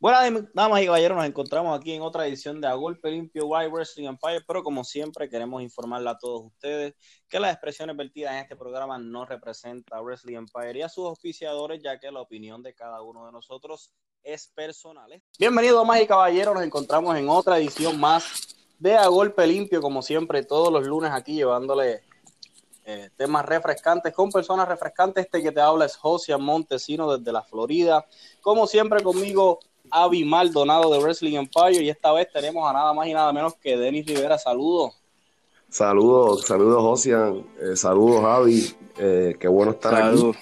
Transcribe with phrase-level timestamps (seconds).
[0.00, 3.68] Bueno, damas y caballeros, nos encontramos aquí en otra edición de A Golpe Limpio White
[3.68, 6.94] Wrestling Empire, pero como siempre queremos informarle a todos ustedes
[7.28, 11.04] que las expresiones vertidas en este programa no representan a Wrestling Empire y a sus
[11.04, 13.90] oficiadores, ya que la opinión de cada uno de nosotros
[14.22, 15.20] es personal.
[15.36, 20.02] Bienvenidos, damas y caballeros, nos encontramos en otra edición más de A Golpe Limpio, como
[20.02, 22.04] siempre, todos los lunes aquí llevándole
[22.84, 25.24] eh, temas refrescantes con personas refrescantes.
[25.24, 28.06] Este que te habla es José Montesino desde la Florida.
[28.40, 29.58] Como siempre conmigo
[29.90, 33.54] Avi Maldonado de Wrestling Empire y esta vez tenemos a nada más y nada menos
[33.54, 34.38] que Denis Rivera.
[34.38, 34.94] Saludos.
[35.70, 40.32] Saludos, saludos Josian, eh, saludos Avi, eh, qué bueno estar aquí.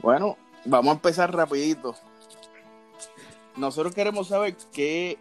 [0.00, 1.94] Bueno, vamos a empezar rapidito.
[3.56, 5.18] Nosotros queremos saber qué,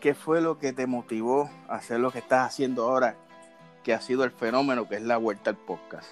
[0.00, 3.16] qué fue lo que te motivó a hacer lo que estás haciendo ahora,
[3.82, 6.08] que ha sido el fenómeno que es la vuelta al podcast.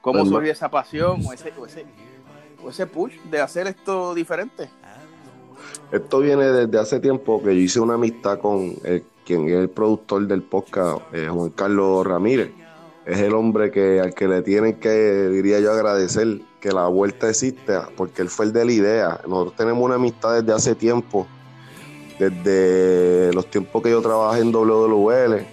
[0.00, 1.86] ¿Cómo pues surgió esa pasión o ese, ese
[2.92, 4.70] push de hacer esto diferente?
[5.92, 8.76] Esto viene desde hace tiempo que yo hice una amistad con
[9.24, 12.50] quien es el productor del podcast, eh, Juan Carlos Ramírez.
[13.06, 17.28] Es el hombre que al que le tienen que, diría yo, agradecer que la vuelta
[17.28, 19.20] existe, porque él fue el de la idea.
[19.26, 21.26] Nosotros tenemos una amistad desde hace tiempo,
[22.18, 25.46] desde los tiempos que yo trabajé en WWL.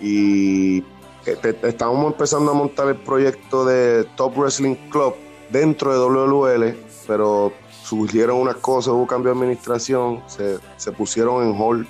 [0.00, 0.78] Y
[1.26, 5.14] eh, estábamos empezando a montar el proyecto de Top Wrestling Club,
[5.50, 7.52] dentro de WL, pero
[7.82, 11.86] surgieron unas cosas, hubo cambio de administración, se, pusieron en hall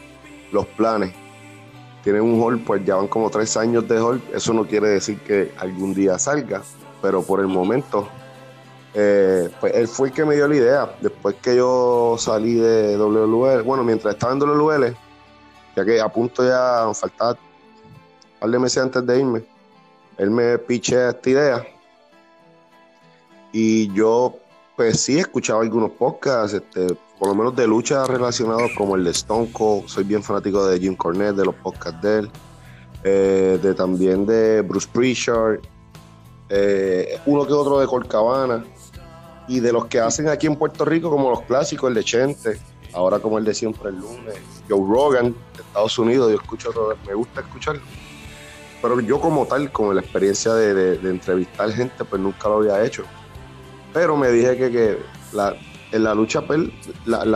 [0.53, 1.15] los planes.
[2.05, 5.19] Tienen un hall, pues ya van como tres años de hall, eso no quiere decir
[5.21, 6.63] que algún día salga,
[7.03, 8.09] pero por el momento,
[8.95, 10.97] eh, pues él fue el que me dio la idea.
[11.01, 14.95] Después que yo salí de WL, bueno, mientras estaba en WL,
[15.75, 19.43] ya que a punto ya faltaba un par de meses antes de irme,
[20.19, 21.76] él me piché esta idea
[23.59, 24.37] y yo,
[24.77, 29.05] pues sí, he escuchado algunos podcasts, este, por lo menos de lucha relacionados como el
[29.05, 29.89] de Stone Cold.
[29.89, 32.31] Soy bien fanático de Jim Cornette, de los podcasts de él.
[33.03, 35.61] Eh, de también de Bruce Prichard.
[36.51, 38.63] Eh, uno que otro de Colcabana.
[39.49, 42.61] Y de los que hacen aquí en Puerto Rico, como los clásicos, el de Chente,
[42.93, 44.35] ahora como el de siempre el lunes,
[44.69, 47.81] Joe Rogan, de Estados Unidos, yo escucho, me gusta escucharlo.
[48.83, 53.05] Pero yo como tal, con la experiencia de entrevistar gente, pues nunca lo había hecho
[53.97, 54.99] pero me dije que,
[55.91, 56.69] en la lucha, pues,
[57.07, 57.35] el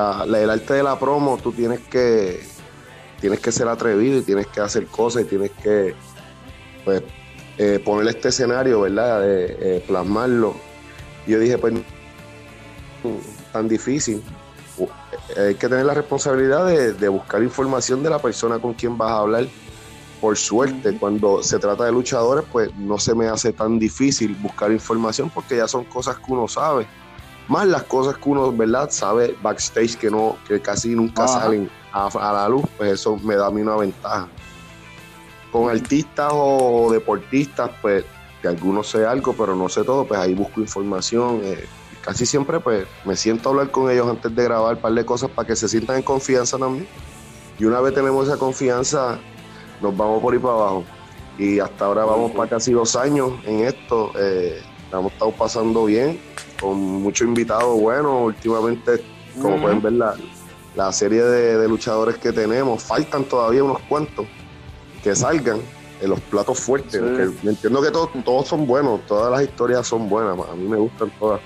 [0.50, 2.43] arte de la promo, tú tienes que,
[3.19, 5.94] tienes que ser atrevido y tienes que hacer cosas y tienes que
[6.84, 7.03] pues,
[7.56, 9.22] eh, poner este escenario, ¿verdad?
[9.25, 10.54] Eh, plasmarlo.
[11.26, 11.72] Y yo dije, pues,
[13.54, 14.22] tan difícil.
[15.38, 19.12] Hay que tener la responsabilidad de, de buscar información de la persona con quien vas
[19.12, 19.47] a hablar
[20.20, 24.70] por suerte, cuando se trata de luchadores, pues no se me hace tan difícil buscar
[24.70, 26.86] información porque ya son cosas que uno sabe.
[27.48, 28.91] Más las cosas que uno, ¿verdad?
[28.91, 33.47] Sabe backstage que no, que casi nunca salen a, la luz, pues eso me da
[33.47, 34.28] a mí una ventaja.
[35.50, 38.04] Con artistas o deportistas, pues
[38.41, 41.41] que algunos sé algo, pero no sé todo, pues ahí busco información.
[41.42, 41.66] Eh,
[42.03, 45.04] casi siempre pues me siento a hablar con ellos antes de grabar un par de
[45.04, 46.86] cosas para que se sientan en confianza también.
[47.59, 49.19] Y una vez tenemos esa confianza,
[49.80, 50.84] nos vamos por ahí para abajo.
[51.38, 54.12] Y hasta ahora vamos para casi dos años en esto.
[54.16, 54.60] Eh,
[54.92, 56.20] hemos estado pasando bien,
[56.60, 58.26] con muchos invitados buenos.
[58.26, 59.02] Últimamente,
[59.41, 59.92] como pueden ver,
[60.74, 64.26] la, serie de, de, que tenemos, faltan todavía unos cuantos
[65.02, 65.60] que salgan
[66.00, 67.00] en los platos fuertes.
[67.42, 71.10] entiendo que todos, todos son buenos, todas las historias son buenas, a mí me gustan
[71.18, 71.41] todas.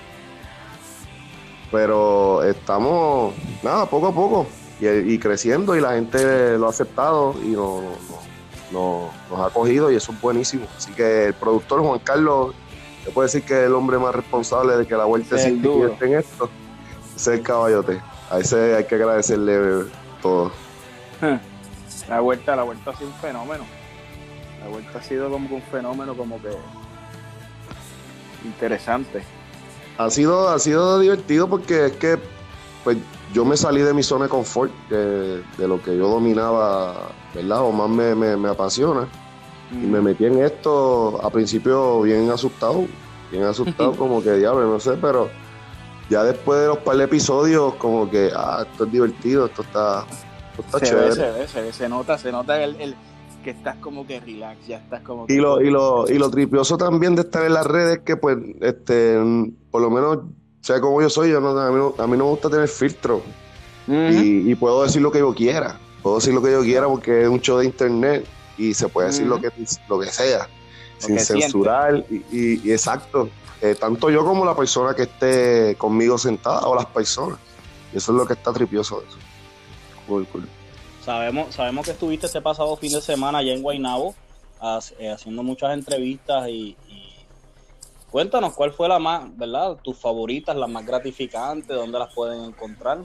[1.71, 4.47] Pero estamos, nada, poco a poco,
[4.79, 7.81] y, creciendo, y la gente lo ha aceptado y no,
[8.71, 10.67] nos, ha cogido y eso es buenísimo.
[10.75, 12.53] Así que el productor Juan Carlos,
[13.03, 16.05] se puede decir que es el hombre más responsable de que la vuelta se esté
[16.05, 16.49] en esto.
[17.15, 18.01] Ese es el caballote.
[18.29, 19.85] A ese hay que agradecerle
[20.21, 20.51] todo.
[22.09, 23.63] La vuelta, la vuelta ha sido un fenómeno.
[24.61, 26.49] La vuelta ha sido como un fenómeno como que
[28.43, 29.23] interesante.
[29.97, 32.19] Ha sido, ha sido divertido porque es que
[32.85, 32.97] pues
[33.33, 37.61] yo me salí de mi zona de confort, de, lo que yo dominaba, ¿verdad?
[37.61, 39.07] O más me, apasiona.
[39.71, 42.85] Y me metí en esto a principio bien asustado,
[43.31, 45.29] bien asustado, como que diablo, no sé, pero
[46.11, 50.05] ya después de los par de episodios, como que, ah, esto es divertido, esto está,
[50.55, 51.11] está se chévere.
[51.13, 52.95] se, ve, se, ve, se nota, se nota el,
[53.43, 56.77] que estás como que relax, ya estás como Y lo, y lo, y lo tripioso
[56.77, 59.17] también de estar en las redes que pues, este,
[59.71, 60.19] por lo menos
[60.65, 62.67] sea como yo soy, yo no, a, mí no, a, mí no, me gusta tener
[62.67, 63.21] filtro.
[63.87, 65.79] y, puedo decir lo que yo quiera.
[66.01, 68.25] Puedo decir lo que yo quiera porque es un show de internet
[68.57, 69.51] y se puede decir lo, que,
[69.87, 70.49] lo que sea.
[70.97, 73.29] sin censurar y, exacto.
[73.61, 77.37] Eh, tanto yo como la persona que esté conmigo sentada o las personas.
[77.93, 80.31] Eso es lo que está tripioso de eso.
[81.03, 84.15] Sabemos, sabemos que estuviste este pasado fin de semana allá en Guaynabo
[84.97, 86.75] eh, haciendo muchas entrevistas y,
[88.15, 89.75] cuéntanos cuál fue la más, ¿verdad?
[89.83, 92.99] Tus favoritas, las más gratificantes, dónde las pueden encontrar.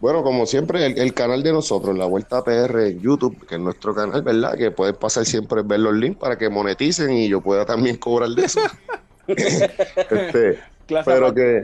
[0.00, 3.94] Bueno, como siempre, el, canal de nosotros, La Vuelta PR en YouTube, que es nuestro
[3.94, 4.56] canal, ¿verdad?
[4.56, 8.30] Que pueden pasar siempre ver los links para que moneticen y yo pueda también cobrar
[8.30, 8.58] de eso.
[9.28, 10.58] este,
[11.04, 11.62] pero que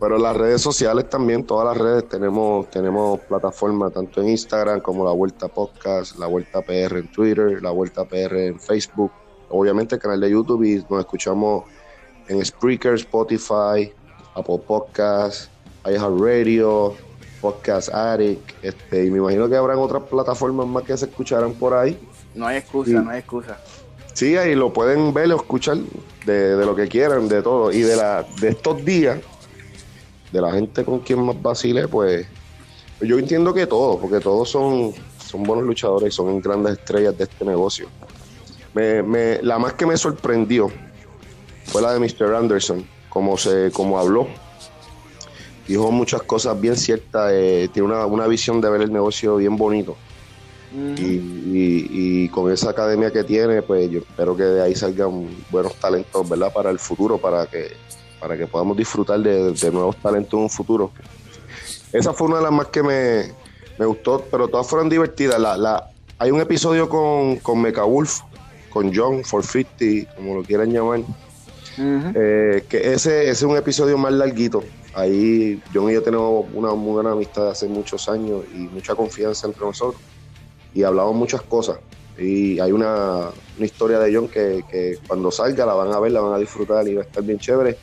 [0.00, 5.04] pero las redes sociales también, todas las redes tenemos tenemos plataformas tanto en Instagram como
[5.04, 9.12] La Vuelta Podcast, La Vuelta PR en Twitter, La Vuelta PR en Facebook,
[9.50, 11.64] obviamente el canal de YouTube y nos escuchamos
[12.28, 13.92] en Spreaker, Spotify,
[14.34, 15.50] Apple Podcasts,
[15.84, 16.94] iHeartRadio,
[17.40, 21.74] Podcast Addict, este, y me imagino que habrán otras plataformas más que se escucharán por
[21.74, 21.98] ahí.
[22.34, 23.58] No hay excusa, no hay excusa.
[24.12, 25.78] Sí, ahí lo pueden ver o escuchar
[26.26, 27.72] de, de, lo que quieran, de todo.
[27.72, 29.20] Y de la de estos días,
[30.30, 32.26] de la gente con quien más vacile, pues
[33.00, 34.92] yo entiendo que todos, porque todos son,
[35.24, 37.88] son buenos luchadores y son grandes estrellas de este negocio.
[38.74, 40.70] Me, la más que me sorprendió
[41.64, 42.34] fue la de Mr.
[42.34, 44.28] Anderson, como, se, como habló.
[45.66, 49.56] Dijo muchas cosas bien ciertas, eh, tiene una, una, visión de ver el negocio bien
[49.56, 49.96] bonito.
[50.72, 56.28] y, con esa academia que tiene, pues yo espero que de ahí salgan buenos talentos,
[56.28, 56.52] ¿verdad?
[56.52, 57.72] Para el futuro, para que
[58.20, 60.92] para que podamos disfrutar de, nuevos talentos en un futuro.
[61.92, 65.40] Esa fue una de las más que me, gustó, pero todas fueron divertidas.
[65.40, 68.20] La, la, hay un episodio con, con Mecha Wolf,
[68.70, 71.00] con John 450, como lo quieran llamar,
[71.78, 74.62] eh, que ese, es un episodio más larguito.
[74.94, 78.94] Ahí John y yo tenemos una muy buena amistad de hace muchos años y mucha
[78.94, 80.00] confianza entre nosotros.
[80.74, 81.78] Y hablamos muchas cosas.
[82.18, 86.20] Y hay una, historia de John que, que, cuando salga la van a ver, la
[86.20, 87.76] van a disfrutar y va a estar bien chévere.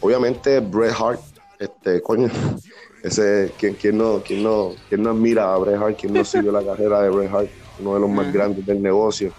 [0.00, 1.20] Obviamente Bret Hart,
[1.58, 2.28] este, coño,
[3.02, 5.96] ese, ¿quién, quién, no, quién, no, quién no admira a Bret Hart?
[5.98, 7.48] ¿Quién no siguió la carrera de Bret Hart?
[7.80, 9.32] Uno de los más grandes del negocio.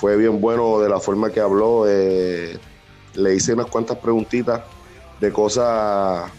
[0.00, 1.84] Fue bien bueno de la forma que habló.
[1.86, 2.56] Eh,
[3.16, 4.62] le hice unas cuantas preguntitas
[5.20, 6.30] de cosas,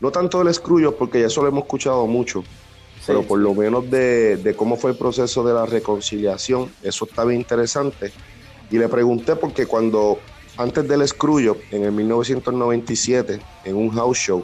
[0.00, 2.42] no tanto del escrullo, porque ya eso lo hemos escuchado mucho,
[3.06, 7.26] pero por lo menos de, de, cómo fue el proceso de la reconciliación, eso está
[7.26, 8.10] bien interesante.
[8.70, 10.18] Y le pregunté porque cuando
[10.56, 14.42] antes del escrullo, en el 1997, en un house show,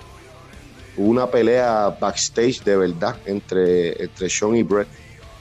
[0.99, 4.89] hubo una pelea backstage de verdad entre, entre Sean y Brett.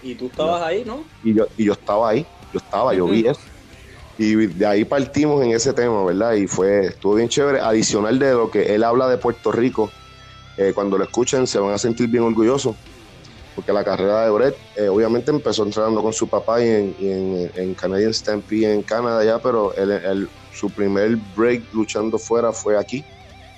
[0.01, 1.04] Y tú estabas ahí, ¿no?
[1.21, 3.41] Y yo, y yo estaba ahí, yo estaba, yo vi eso.
[4.17, 6.33] Y de ahí partimos en ese tema, ¿verdad?
[6.33, 7.61] Y fue, estuvo bien chévere.
[7.61, 9.89] Adicional de lo que él habla de Puerto Rico,
[10.57, 12.75] eh, cuando lo escuchen se van a sentir bien orgullosos
[13.59, 17.51] porque la carrera de Brett eh, obviamente empezó entrenando con su papá y en, en,
[17.55, 23.03] en Canadian Stampede en Canadá ya, pero él, su primer break luchando fuera fue aquí.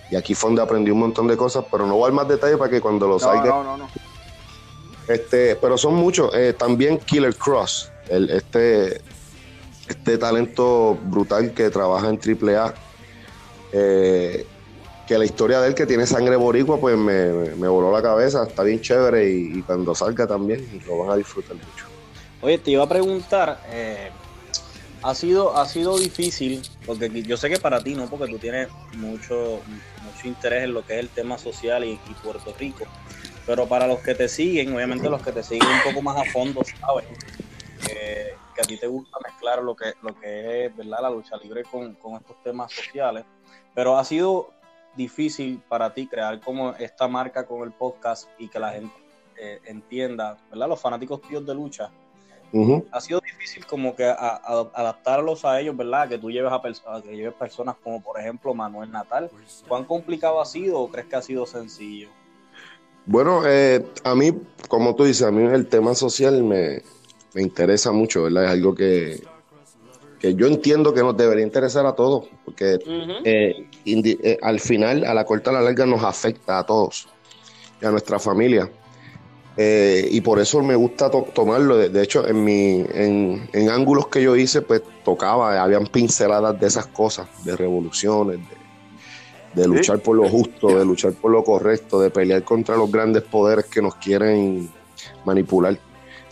[0.09, 2.27] Y aquí fue donde aprendí un montón de cosas, pero no voy a dar más
[2.27, 3.45] detalles para que cuando lo salga.
[3.45, 3.89] No, no, no.
[5.07, 6.33] Este, pero son muchos.
[6.33, 9.01] Eh, también Killer Cross, el, este,
[9.87, 12.73] este talento brutal que trabaja en AAA.
[13.73, 14.45] Eh,
[15.07, 18.63] que la historia de él que tiene sangre boricua pues me, voló la cabeza, está
[18.63, 21.85] bien chévere y, cuando salga también lo van a disfrutar mucho.
[22.39, 24.09] Oye, te iba a preguntar, eh,
[25.03, 28.69] ha sido, ha sido difícil, porque yo sé que para ti no, porque tú tienes
[28.95, 29.59] mucho,
[30.01, 32.85] mucho interés en lo que es el tema social y, Puerto Rico,
[33.45, 36.31] pero para los que te siguen, obviamente los que te siguen un poco más a
[36.31, 37.05] fondo, sabes
[37.81, 40.99] que a ti te gusta mezclar lo que, lo que es ¿verdad?
[41.01, 43.25] la lucha libre con, con estos temas sociales,
[43.73, 44.51] pero ha sido
[44.95, 48.93] difícil para ti crear como esta marca con el podcast y que la gente
[49.37, 50.69] eh, entienda, ¿verdad?
[50.69, 51.89] Los fanáticos tíos de lucha.
[52.91, 56.09] Ha sido difícil como que adaptarlos a ellos, ¿verdad?
[56.09, 59.31] Que tú lleves a, que lleves personas como por ejemplo Manuel Natal.
[59.69, 62.09] ¿Cuán complicado ha sido o crees que ha sido sencillo?
[63.05, 64.33] Bueno, eh, a mí,
[64.67, 66.83] como tú dices, a mí el tema social me,
[67.33, 68.45] me interesa mucho, ¿verdad?
[68.45, 69.21] Es algo que,
[70.19, 72.77] que yo entiendo que nos debería interesar a todos, porque
[73.25, 77.07] eh, eh, al final, a la corta a la larga, nos afecta a todos
[77.81, 78.69] y a nuestra familia.
[79.57, 81.77] Eh, y por eso me gusta tomarlo.
[81.77, 86.87] De, hecho, en, mi, en, ángulos que yo hice, pues tocaba, habían pinceladas de esas
[86.87, 88.39] cosas, de revoluciones,
[89.53, 93.23] de, luchar por lo justo, de luchar por lo correcto, de pelear contra los grandes
[93.23, 94.69] poderes que nos quieren
[95.25, 95.77] manipular.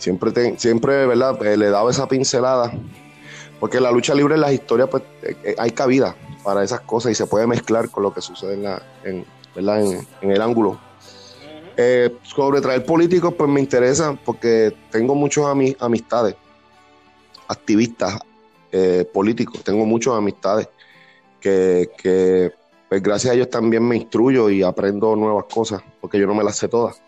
[0.00, 1.38] Siempre, siempre ¿verdad?
[1.40, 2.72] le daba esa pincelada
[3.60, 7.12] porque la lucha libre en las historias, pues eh, eh, hay cabida para esas cosas
[7.12, 10.80] y se puede mezclar con lo que sucede en, la, en, en, el ángulo.
[11.76, 15.44] Eh, sobre traer políticos, pues me interesa porque tengo muchas
[15.78, 16.36] amistades,
[17.48, 18.18] activistas
[18.72, 20.68] eh, políticos, tengo muchas amistades
[21.38, 22.52] que, que
[22.88, 26.44] pues gracias a ellos también me instruyo y aprendo nuevas cosas, porque yo no me
[26.44, 27.02] las sé todas.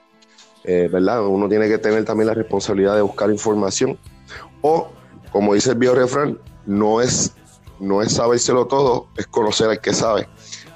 [0.64, 1.26] Eh, ¿Verdad?
[1.26, 3.98] Uno tiene que tener también la responsabilidad de buscar información.
[4.60, 4.88] O,
[5.30, 7.32] como dice el viejo refrán, no es,
[7.80, 10.28] no es sabérselo todo, es conocer al que sabe.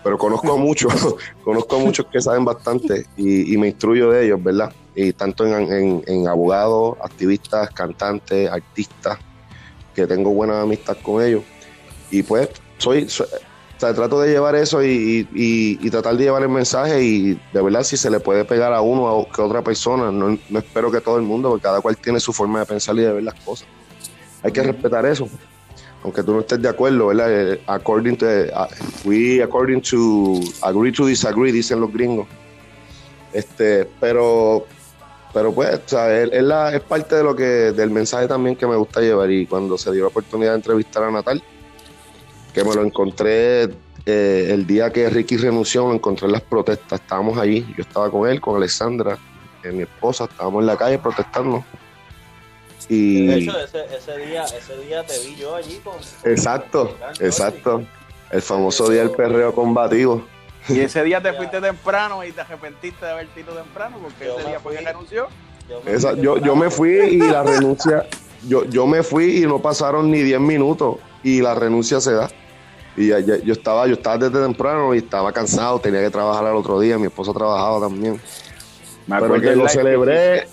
[0.02, 0.92] Pero conozco a muchos,
[1.44, 4.72] conozco a muchos que saben bastante y, me instruyo de ellos, ¿verdad?
[4.94, 9.18] Y tanto en, en abogados, activistas, cantantes, artistas,
[9.94, 11.42] que tengo buena amistad con ellos.
[12.10, 13.08] Y pues soy,
[13.76, 17.82] o sea, trato de llevar eso y, tratar de llevar el mensaje y de verdad
[17.82, 21.18] si se le puede pegar a uno o que otra persona, no, espero que todo
[21.18, 23.68] el mundo, porque cada cual tiene su forma de pensar y de ver las cosas.
[24.42, 25.28] Hay que respetar eso,
[26.02, 27.26] aunque tú no estés de acuerdo, ¿verdad?
[27.30, 28.66] Eh, according to, uh,
[29.04, 32.26] we according to, agree to disagree, dicen los gringos.
[33.34, 34.64] Este, pero,
[35.34, 38.76] pero pues, o sea, es, es parte de lo que, del mensaje también que me
[38.76, 41.42] gusta llevar y cuando se dio la oportunidad de entrevistar a Natal,
[42.56, 43.64] que me lo encontré
[44.06, 47.02] eh, el día que Ricky renunció, lo encontré en las protestas.
[47.02, 49.18] Estábamos allí, yo estaba con él, con Alexandra,
[49.62, 51.62] eh, mi esposa, estábamos en la calle protestando.
[52.88, 53.26] Y...
[53.26, 55.96] De hecho, ese, ese, día, ese día te vi yo allí con...
[56.24, 57.82] Exacto, exacto.
[58.30, 60.24] El famoso día del perreo combativo.
[60.70, 64.48] Y ese día te fuiste temprano y te arrepentiste de haber ido temprano porque ese
[64.48, 65.28] día fue que renunció.
[65.68, 68.06] Yo yo, me fui y la renuncia,
[68.48, 72.30] yo, yo me fui y no pasaron ni 10 minutos y la renuncia se da.
[72.96, 76.80] Y yo estaba, yo estaba desde temprano y estaba cansado, tenía que trabajar al otro
[76.80, 78.18] día, mi esposo trabajaba también.
[79.06, 80.48] Pero que lo celebré.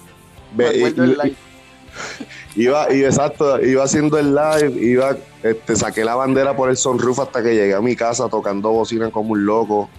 [2.55, 7.19] iba, y exacto, iba haciendo el live, iba, este, saqué la bandera por el sunroof
[7.21, 9.89] hasta que llegué a mi casa tocando bocina como un loco.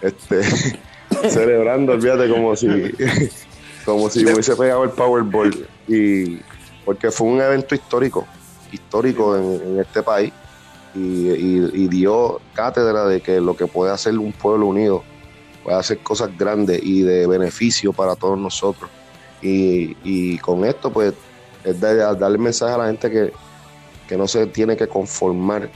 [0.00, 0.42] Este,
[1.30, 2.68] celebrando, olvídate, como si,
[3.84, 5.66] como si me hubiese pegado el Powerball.
[5.88, 6.38] Y
[6.84, 8.24] porque fue un evento histórico,
[8.70, 10.32] histórico en este país
[10.94, 15.02] y, dio cátedra de que lo que puede hacer un pueblo unido
[15.62, 18.90] puede hacer cosas grandes y de beneficio para todos nosotros.
[19.40, 21.14] Y, con esto, pues,
[21.64, 23.32] es darle mensaje a la gente que,
[24.16, 25.70] no se tiene que conformar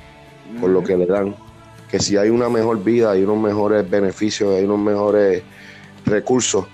[0.61, 1.35] con lo que le dan.
[1.91, 5.43] Que si hay una mejor vida, hay unos mejores beneficios, hay unos mejores
[6.05, 6.67] recursos,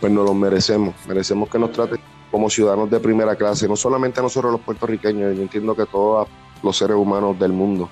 [0.00, 0.92] pues nos los merecemos.
[1.06, 2.00] Merecemos que nos traten
[2.32, 6.26] como ciudadanos de primera clase, no solamente nosotros los puertorriqueños, yo entiendo que todos
[6.64, 7.88] los seres humanos del mundo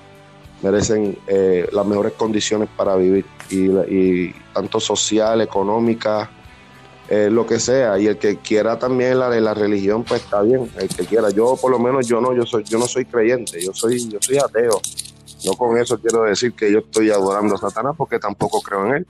[0.63, 6.31] merecen eh, las mejores condiciones para vivir, y, tanto social, económica,
[7.09, 10.41] eh, lo que sea, y el que quiera también la de la religión, pues está
[10.41, 11.29] bien, el que quiera.
[11.29, 14.19] Yo por lo menos yo no, yo soy, yo no soy creyente, yo soy, yo
[14.21, 14.81] soy ateo.
[15.45, 18.95] No con eso quiero decir que yo estoy adorando a Satanás porque tampoco creo en
[18.95, 19.07] él.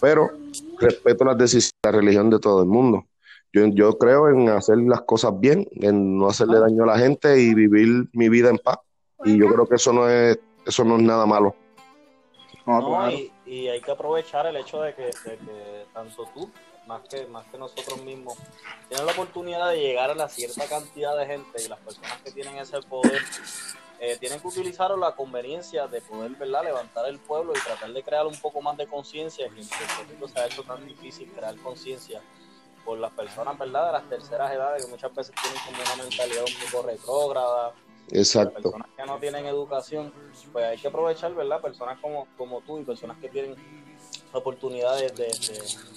[0.00, 0.30] Pero
[0.78, 3.04] respeto las decisiones de la religión de todo el mundo.
[3.52, 7.40] Yo, yo creo en hacer las cosas bien, en no hacerle daño a la gente
[7.40, 8.78] y vivir mi vida en paz.
[9.24, 10.38] Y yo creo que eso no es
[10.68, 11.56] eso no es nada malo.
[12.66, 15.10] No, y, hay que aprovechar el hecho de que,
[15.94, 16.50] tanto tú,
[16.86, 18.36] más que, más que nosotros mismos,
[18.88, 22.30] tienen la oportunidad de llegar a la cierta cantidad de gente y las personas que
[22.30, 23.22] tienen ese poder
[24.00, 26.64] eh, tienen que utilizar la conveniencia de poder ¿verdad?
[26.64, 30.28] levantar el pueblo y tratar de crear un poco más de conciencia, que en Puerto
[30.28, 32.20] se ha hecho tan difícil crear conciencia
[32.88, 33.88] por las personas ¿verdad?
[33.88, 37.74] de las terceras edades que muchas veces tienen como una mentalidad un poco retrógrada
[38.10, 38.62] Exacto.
[38.62, 40.10] Personas que no tienen educación,
[40.50, 41.60] pues hay que aprovechar, ¿verdad?
[41.60, 43.54] Personas como, como tú y personas que tienen
[44.32, 45.26] oportunidades de,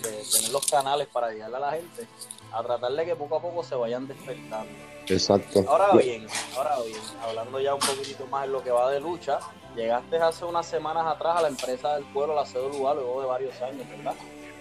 [0.01, 2.05] tener los canales para llegarle a la gente,
[2.51, 4.73] a tratar de que poco a poco se vayan despertando.
[5.07, 5.63] Exacto.
[5.69, 9.39] Ahora bien, ahora bien, hablando ya un poquitito más en lo que va de lucha,
[9.77, 13.61] llegaste hace unas semanas atrás a la empresa del pueblo, la CWA, luego de varios
[13.61, 14.15] años, ¿verdad?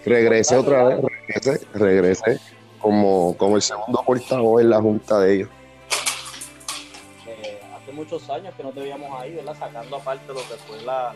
[0.05, 1.01] Regresé otra vez,
[1.73, 2.39] regresé,
[2.79, 5.49] como, como el segundo portavoz en la junta de ellos
[7.91, 9.55] muchos años que no te veíamos ahí, ¿verdad?
[9.57, 11.13] Sacando aparte lo que fue la,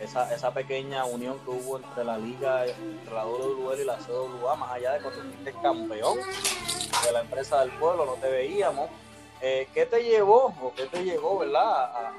[0.00, 4.56] esa, esa pequeña unión que hubo entre la liga, entre la WWE y la CWA,
[4.56, 6.18] más allá de cuando fuiste campeón
[7.04, 8.90] de la empresa del pueblo, no te veíamos.
[9.40, 12.12] Eh, ¿Qué te llevó o qué te llegó, verdad,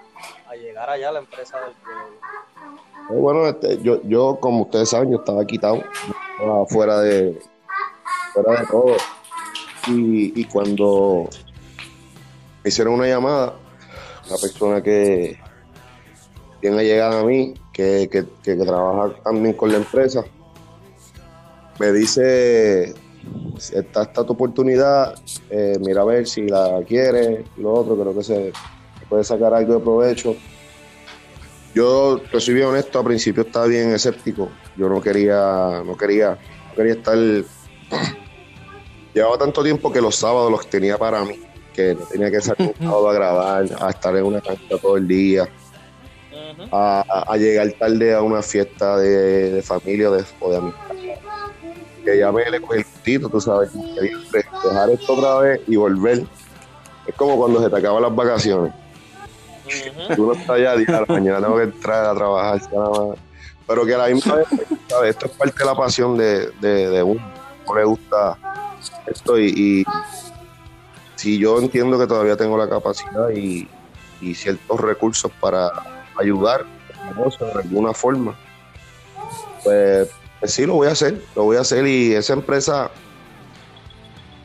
[0.48, 2.04] a, llegar allá a la empresa del pueblo?
[3.10, 5.84] Eh, bueno, este, yo, yo, como ustedes saben, yo estaba quitado,
[6.70, 7.40] fuera de,
[8.34, 8.98] fuera de todo.
[9.88, 11.30] Y, y cuando
[12.64, 13.56] me hicieron una llamada,
[14.28, 15.40] una persona que
[16.62, 20.24] tiene llegada a mí, que, trabaja también con la empresa,
[21.80, 22.96] me dice,
[23.74, 25.16] está esta tu oportunidad,
[25.50, 28.52] eh, mira a ver si la quiere, lo otro, creo que se
[29.10, 30.36] puede sacar algo de provecho.
[31.74, 36.38] Yo, te soy bien honesto, al principio estaba bien escéptico, yo no quería, no quería,
[36.70, 37.18] no quería estar,
[39.14, 42.74] llevaba tanto tiempo que los sábados los tenía para mí que no tenía que salir
[42.80, 45.48] a grabar, a estar en una cancha todo el día,
[46.72, 51.05] a, llegar tarde a una fiesta de, familia o de, o de amistad.
[52.06, 56.24] Que ya me le cogí el tito, tú sabes, dejar esto otra vez y volver.
[57.08, 58.74] Es como cuando se te acaban las vacaciones.
[60.16, 62.62] Tú no estás ya, la mañana tengo que entrar a trabajar,
[63.68, 64.48] pero que a la misma vez,
[64.88, 65.10] ¿sabes?
[65.10, 67.22] esto es parte de la pasión de, de, uno.
[67.68, 68.38] No le gusta
[69.08, 69.84] esto y,
[71.16, 73.68] si yo entiendo que todavía tengo la capacidad y,
[74.22, 75.72] y ciertos recursos para
[76.20, 76.66] ayudar
[77.16, 78.36] de alguna forma,
[79.64, 80.10] pues,
[80.40, 82.92] pues, sí lo voy a hacer, lo voy a hacer y esa empresa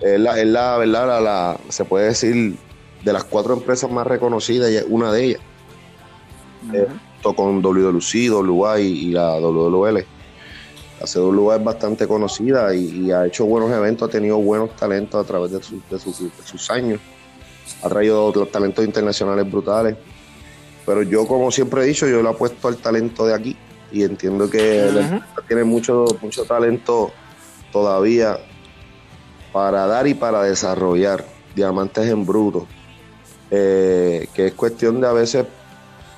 [0.00, 2.56] es la, es la verdad, la, se puede decir
[3.04, 5.40] de las cuatro empresas más reconocidas, y es una de ellas.
[6.72, 10.04] Uh con WWC, WA y, la WWL.
[11.00, 15.26] La CWA es bastante conocida y, ha hecho buenos eventos, ha tenido buenos talentos a
[15.26, 16.98] través de, de, sus años.
[17.82, 19.96] Ha traído talentos internacionales brutales.
[20.86, 23.56] Pero yo, como siempre he dicho, yo le apuesto al talento de aquí
[23.92, 27.12] y entiendo que tiene mucho, mucho talento
[27.72, 28.38] todavía
[29.52, 32.66] para dar y para desarrollar diamantes en bruto.
[33.50, 35.44] Eh, que es cuestión de a veces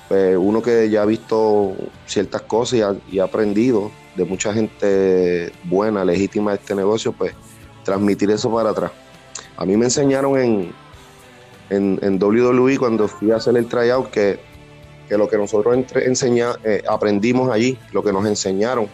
[0.07, 1.75] pues, uno que ya ha visto
[2.05, 7.33] ciertas cosas y ha, aprendido de mucha gente buena, legítima de este negocio, pues
[7.83, 8.91] transmitir eso para atrás.
[9.57, 10.73] A mí me enseñaron en,
[11.71, 14.39] en, en WWE cuando fui a hacer el tryout que,
[15.07, 18.87] que lo que nosotros entre, eh, aprendimos allí, lo que nos enseñaron,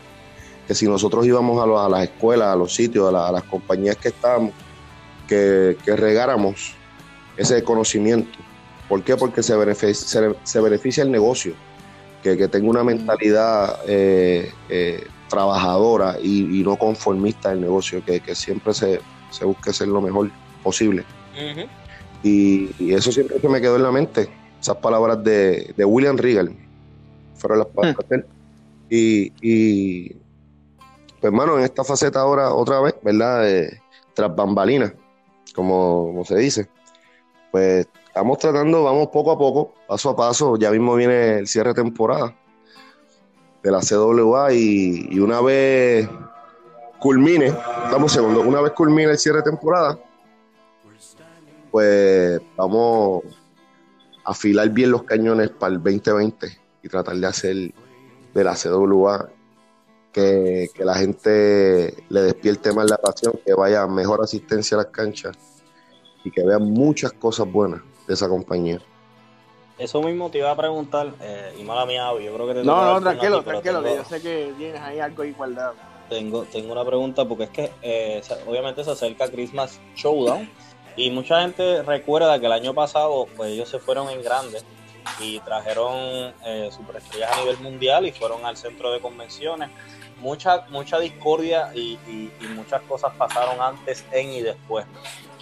[0.67, 4.09] que si nosotros íbamos a, a las escuelas, a los sitios, a, las compañías que
[4.09, 4.51] estábamos,
[5.27, 6.73] que, que regáramos
[7.37, 8.37] ese conocimiento.
[8.87, 9.15] ¿Por qué?
[9.15, 11.53] Porque se beneficia, se, beneficia el negocio,
[12.23, 18.73] que, que tenga una mentalidad eh, eh, trabajadora y, no conformista del negocio, que, siempre
[18.73, 18.99] se,
[19.43, 20.31] busque ser lo mejor
[20.63, 21.05] posible.
[22.23, 26.55] y, eso siempre se me quedó en la mente, esas palabras de, William Regal,
[27.35, 28.25] fueron las palabras de él.
[28.89, 30.09] Y, y,
[31.19, 33.45] pues hermano, en esta faceta ahora, otra vez, ¿verdad?
[34.13, 34.93] tras bambalinas,
[35.53, 36.69] como, como se dice
[37.51, 40.57] pues estamos tratando, vamos poco a poco, paso a paso.
[40.57, 42.35] Ya mismo viene el cierre de temporada
[43.63, 46.07] de la CWA y, una vez
[46.99, 47.47] culmine,
[47.85, 49.97] estamos segundo, una vez culmine el cierre de temporada,
[51.71, 53.23] pues vamos
[54.29, 56.47] afilar bien los cañones para el 2020
[56.83, 57.55] y tratar de hacer
[58.33, 59.27] de la CWA
[60.13, 64.91] que, que la gente le despierte más la pasión, que vaya mejor asistencia a las
[64.91, 65.35] canchas
[66.23, 68.79] y que vean muchas cosas buenas de esa compañía.
[69.79, 72.93] Eso mismo te iba a preguntar, eh, y mala mía, yo creo que te No,
[72.93, 75.71] no, tranquilo, tranquilo, que yo sé que tienes ahí algo igualdad.
[76.07, 80.49] Tengo, tengo una pregunta porque es que eh, obviamente se acerca Christmas Showdown
[80.95, 84.61] y mucha gente recuerda que el año pasado pues ellos se fueron en grande
[85.19, 89.69] y trajeron eh, superestrellas a nivel mundial y fueron al centro de convenciones.
[90.17, 91.97] Mucha, mucha discordia y
[92.53, 94.85] muchas cosas pasaron antes, en y después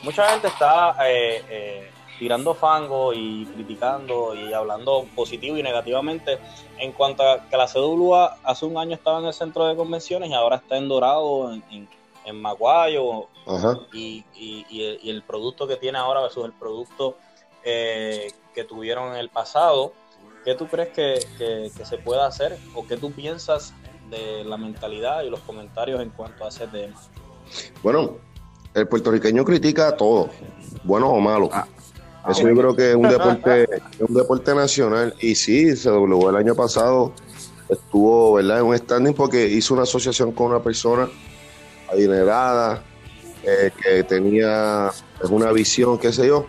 [0.04, 6.40] mucha gente está eh, eh, tirando fango y criticando y hablando positivo y negativamente
[6.78, 10.30] en cuanto a que la CWA hace un año estaba en el centro de convenciones
[10.30, 11.52] y ahora está en Dorado,
[12.36, 13.28] Maguayo,
[13.94, 14.24] y,
[15.10, 17.18] el, producto que tiene ahora versus el producto
[17.64, 19.94] eh, que tuvieron en el pasado.
[20.44, 23.74] ¿Qué tú crees que, que, se puede hacer o qué tú piensas
[24.10, 26.96] de la mentalidad y los comentarios en cuanto a ese tema?
[27.84, 28.18] Bueno,
[28.74, 30.30] el puertorriqueño critica todo,
[30.84, 31.50] bueno o malo.
[31.52, 31.68] Ah,
[32.24, 33.68] ah, Eso yo creo que es un deporte,
[34.00, 35.14] un deporte nacional.
[35.20, 37.12] Y sí, se dobló el año pasado,
[37.68, 38.60] estuvo ¿verdad?
[38.60, 41.10] en un standing porque hizo una asociación con una persona
[41.92, 42.84] adinerada,
[43.44, 44.92] eh, que tenía
[45.30, 46.48] una visión, qué sé yo.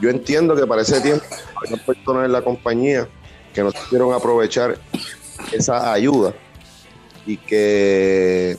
[0.00, 1.24] Yo entiendo que para ese tiempo
[1.64, 3.08] hay personas en la compañía
[3.54, 4.78] que no supieron aprovechar
[5.52, 6.34] esa ayuda
[7.24, 8.58] y que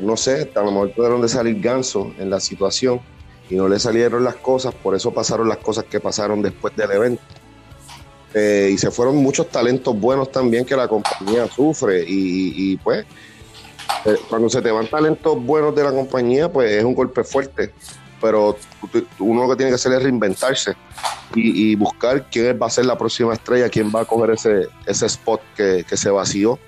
[0.00, 3.00] no sé, a lo mejor pudieron de salir ganso en la situación
[3.50, 6.90] y no le salieron las cosas, por eso pasaron las cosas que pasaron después del
[6.90, 7.22] evento.
[8.34, 13.04] Eh, y se fueron muchos talentos buenos también que la compañía sufre y, pues
[14.04, 17.72] eh, cuando se te van talentos buenos de la compañía pues es un golpe fuerte
[18.20, 18.56] pero
[19.18, 20.74] uno lo que tiene que hacer es reinventarse
[21.34, 25.06] y, buscar quién va a ser la próxima estrella, quién va a coger ese, ese
[25.06, 26.58] spot que, que se vació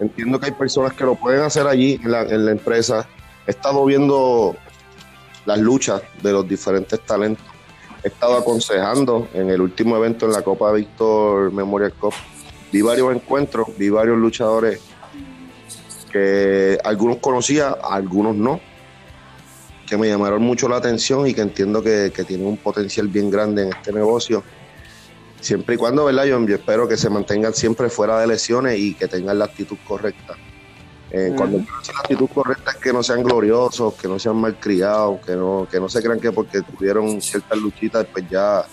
[0.00, 3.06] Entiendo que hay personas que lo pueden hacer allí en la, empresa.
[3.46, 4.56] He estado viendo
[5.44, 7.44] las luchas de los diferentes talentos.
[8.02, 12.14] He estado aconsejando en el último evento en la Copa Víctor Memorial Cup.
[12.72, 14.80] Vi varios encuentros, vi varios luchadores
[16.10, 18.60] que algunos conocía, algunos no.
[19.86, 23.30] que me llamaron mucho la atención y que entiendo que, que tienen un potencial bien
[23.30, 24.42] grande en este negocio.
[25.40, 26.24] Siempre y cuando, ¿verdad?
[26.24, 29.78] Yo, yo espero que se mantengan siempre fuera de lesiones y que tengan la actitud
[29.86, 30.36] correcta.
[31.12, 35.34] Eh, Cuando la actitud correcta es que no sean gloriosos, que no sean malcriados, que
[35.34, 38.64] no, que no se crean que porque tuvieron ciertas luchitas, pues ya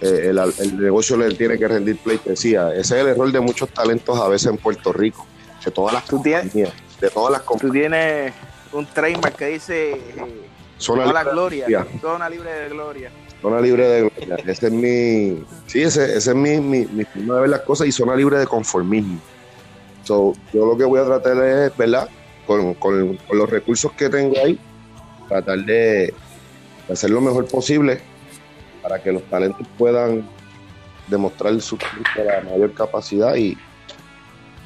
[0.00, 2.70] eh, el, el, negocio le tiene que rendir pleitesía.
[2.70, 5.24] Ese es el error de muchos talentos a veces en Puerto Rico.
[5.64, 6.52] De todas las compañías.
[6.54, 7.72] De todas las compañías.
[7.72, 8.32] Tú tienes
[8.72, 10.46] un trademark que dice eh,
[10.78, 13.10] zona la gloria, zona libre de gloria.
[13.42, 14.36] Zona libre de gloria.
[14.46, 15.44] ese es mi.
[15.66, 18.38] Sí, ese, ese es mi, mi, mi forma de ver las cosas y zona libre
[18.38, 19.20] de conformismo
[20.10, 22.08] yo lo que voy a tratar es, ¿verdad?
[22.46, 24.58] Con, con, los recursos que tengo ahí,
[25.28, 26.12] tratar de,
[26.90, 28.00] hacer lo mejor posible
[28.82, 30.28] para que los talentos puedan
[31.06, 31.78] demostrar su
[32.16, 33.56] la mayor capacidad y,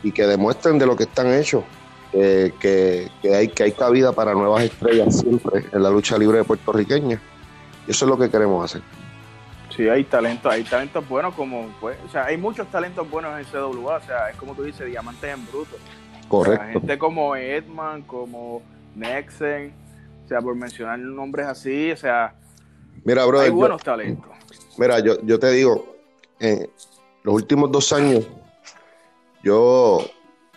[0.05, 1.65] y que demuestren de lo que están hechos.
[2.13, 7.21] que, hay, que hay cabida para nuevas estrellas siempre en la lucha libre puertorriqueña.
[7.89, 8.83] Y eso es lo que queremos hacer.
[9.75, 13.45] Sí, hay talentos, hay talentos buenos como, pues, o sea, hay muchos talentos buenos en
[13.45, 15.77] CWA, o sea, es como tú dices, diamantes en bruto.
[16.29, 16.81] Correcto.
[16.81, 18.63] gente como Edman, como
[18.95, 19.73] Nexen,
[20.25, 22.35] o sea, por mencionar nombres así, o sea,
[23.05, 24.31] mira, bro, hay buenos talentos.
[24.79, 25.97] Mira, yo, yo te digo,
[26.39, 26.69] en
[27.25, 28.29] los últimos dos años,
[29.45, 30.01] yo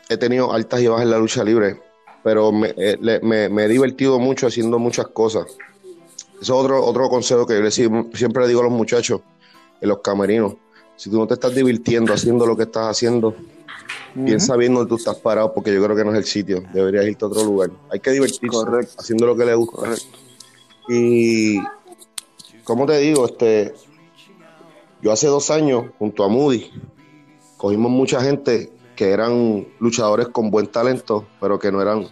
[0.10, 1.80] he tenido altas y bajas en la lucha libre,
[2.24, 5.46] pero me, eh, me, me he divertido mucho haciendo muchas cosas
[6.42, 7.72] eso es otro, otro consejo que yo
[8.14, 9.22] siempre le digo a los muchachos
[9.82, 10.54] en los camerinos.
[10.96, 13.36] Si tú no te estás divirtiendo haciendo lo que estás haciendo,
[14.14, 16.64] piensa bien dónde tú estás parado, porque yo creo que no es el sitio.
[16.74, 17.72] Deberías irte a otro lugar.
[17.92, 18.58] Hay que divertirse
[18.98, 19.96] haciendo lo que le gusta.
[20.90, 21.60] Y,
[22.64, 23.74] como te digo, este,
[25.02, 26.72] yo hace dos años, junto a Moody,
[27.58, 32.08] cogimos mucha gente que eran luchadores con buen talento, pero que no eran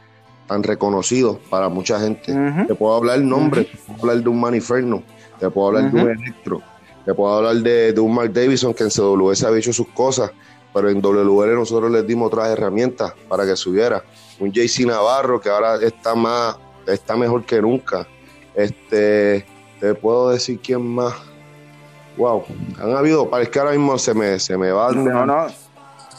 [0.47, 2.33] tan reconocidos para mucha gente.
[2.67, 5.03] Te puedo hablar el nombre, te puedo hablar de un Maniferno,
[5.39, 6.61] te puedo hablar de un Electro,
[7.03, 10.31] te puedo hablar de, un Mark Davison que en CWS había hecho sus cosas,
[10.71, 14.03] pero en WL nosotros les dimos otras herramientas para que subiera.
[14.39, 18.07] Un JC Navarro que ahora está más, está mejor que nunca.
[18.53, 19.43] Este,
[19.79, 21.15] te puedo decir quién más.
[22.15, 22.45] Wow,
[22.79, 24.91] han habido, parece que ahora mismo se me, se me va.
[24.91, 25.64] No, no.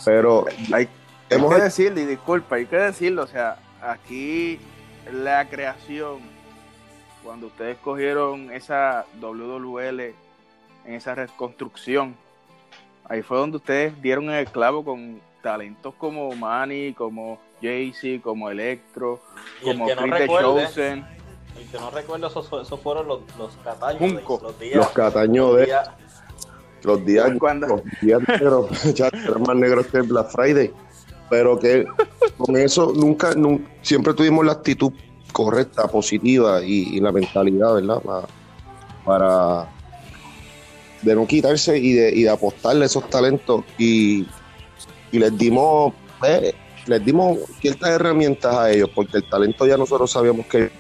[0.07, 0.89] Pero hay,
[1.29, 4.61] hay que decirlo, y disculpa, hay que decirlo, o sea, aquí
[5.13, 6.21] la creación,
[7.25, 10.15] cuando ustedes cogieron esa WWL en
[10.95, 12.15] esa reconstrucción,
[13.09, 19.21] ahí fue donde ustedes dieron el clavo con talentos como Manny, como Jaycee, como Electro,
[19.65, 21.05] como Chris no Chosen.
[21.59, 24.23] El que no recuerdo, esos, fueron los, los cataños.
[24.41, 25.59] los, días, los cataños de.
[25.59, 25.91] Los días,
[26.87, 27.83] los días negros,
[28.95, 29.11] ya
[29.47, 30.73] más negros que el Black Friday
[31.29, 31.87] pero que
[32.37, 33.35] con eso nunca,
[33.83, 34.93] siempre tuvimos la actitud
[35.33, 38.01] correcta, positiva y, la mentalidad, ¿verdad?
[39.05, 39.69] Para,
[41.03, 44.27] de no quitarse y de, y apostarle esos talentos y,
[45.13, 45.95] les dimos
[46.27, 46.53] eh,
[46.87, 50.71] les dimos ciertas herramientas a ellos porque el talento ya nosotros sabíamos que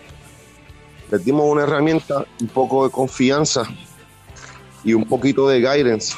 [1.10, 3.62] les dimos una herramienta, un poco de confianza
[4.86, 6.14] y un poquito de guidance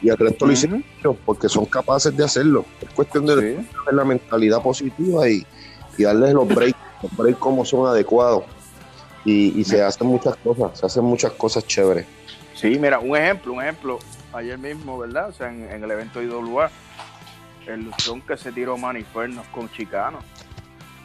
[0.00, 0.84] y el resto lo hicieron
[1.26, 2.64] porque son capaces de hacerlo.
[2.80, 5.44] Es cuestión de tener la mentalidad positiva y,
[5.98, 8.44] darles los breaks, los breaks como son adecuados.
[9.24, 12.06] Y, se hacen muchas cosas, se hacen muchas cosas chéveres.
[12.54, 13.98] Sí, mira, un ejemplo, un ejemplo,
[14.32, 15.28] ayer mismo, ¿verdad?
[15.28, 16.70] O sea, en, el evento de IWA,
[17.66, 20.20] el luchón que se tiró Manifernos con Chicano.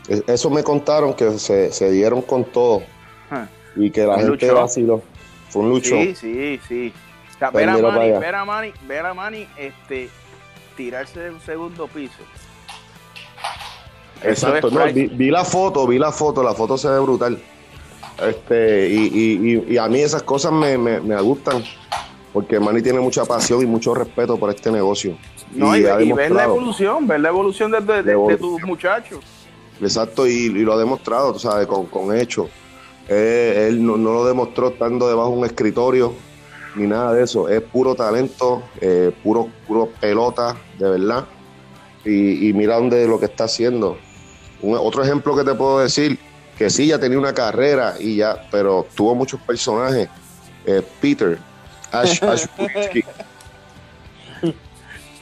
[0.07, 2.83] E, eso me contaron que se, dieron con todo
[3.75, 5.01] y que la gente vaciló.
[5.53, 5.95] Fue un lucho.
[5.95, 6.93] Sí, sí, sí
[7.51, 10.09] ver a, Manny, ver a Manny, ver a Manny, este,
[10.77, 12.13] tirarse de un segundo piso.
[14.23, 17.39] Exacto, no, vi, la foto, vi la foto, la foto se ve brutal.
[18.21, 21.63] Este, y, y, y a mí esas cosas me, me, me, gustan,
[22.31, 25.17] porque Manny tiene mucha pasión y mucho respeto por este negocio.
[25.51, 29.19] No, y, ver la evolución, ver la evolución de, de, tus muchachos.
[29.81, 32.49] Exacto, y, lo ha demostrado, tú sabes, con, con hechos.
[33.07, 36.13] Eh, él no, no, lo demostró estando debajo de un escritorio,
[36.75, 37.49] ni nada de eso.
[37.49, 41.25] Es puro talento, eh, puro, puro pelota, de verdad.
[42.05, 43.97] Y, mira dónde lo que está haciendo.
[44.61, 46.19] otro ejemplo que te puedo decir,
[46.57, 50.09] que sí, ya tenía una carrera y ya, pero tuvo muchos personajes.
[50.65, 51.37] Eh, Peter,
[51.91, 52.45] Ash, Ash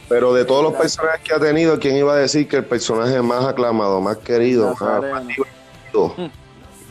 [0.10, 3.22] Pero de todos los personajes que ha tenido, ¿quién iba a decir que el personaje
[3.22, 6.32] más aclamado, más querido, más, divertido y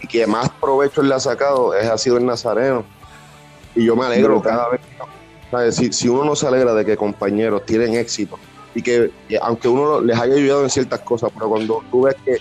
[0.06, 2.84] que más provecho le ha sacado es, ha sido el Nazareno?
[3.74, 4.80] Y yo me alegro cada vez.
[5.74, 8.38] Si, si, uno no se alegra de que compañeros tienen éxito
[8.74, 9.10] y que,
[9.42, 12.38] aunque uno les haya ayudado en ciertas cosas, pero cuando tú ves que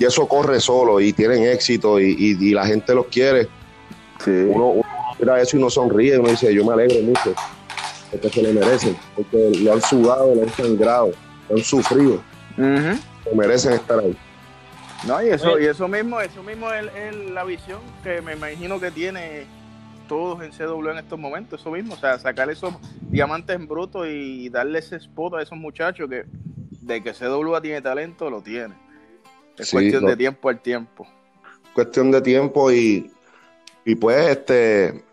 [0.00, 3.48] y eso corre solo y tienen éxito y, la gente los quiere,
[4.26, 4.76] uno,
[5.18, 7.34] mira eso y uno sonríe, uno dice, yo me alegro mucho,
[8.10, 11.10] porque se lo merecen, porque lo han sudado, lo han sangrado,
[11.50, 12.18] lo han sufrido,
[13.34, 14.16] merecen estar ahí.
[15.06, 18.90] No, y eso, y eso mismo, eso mismo es, la visión que me imagino que
[18.90, 19.46] tiene
[20.08, 24.06] todos en CW en estos momentos, eso mismo, o sea, sacar esos diamantes en bruto
[24.06, 26.24] y darle ese spot a esos muchachos que
[26.70, 28.74] de que CW tiene talento, lo tiene.
[29.56, 31.06] Es cuestión de tiempo al tiempo.
[31.74, 33.10] Cuestión de tiempo y,
[33.84, 35.04] y pues este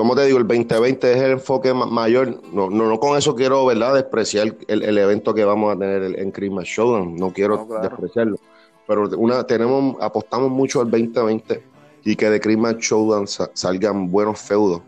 [0.00, 2.40] como te digo, el 2020 es el enfoque mayor.
[2.54, 6.64] No, no, con eso quiero, ¿verdad?, despreciar el, evento que vamos a tener en Christmas
[6.64, 7.16] Showdown.
[7.16, 8.38] No quiero despreciarlo.
[8.90, 11.62] Pero una, tenemos, apostamos mucho al 2020
[12.04, 14.82] y que de Christmas Showdown salgan buenos feudos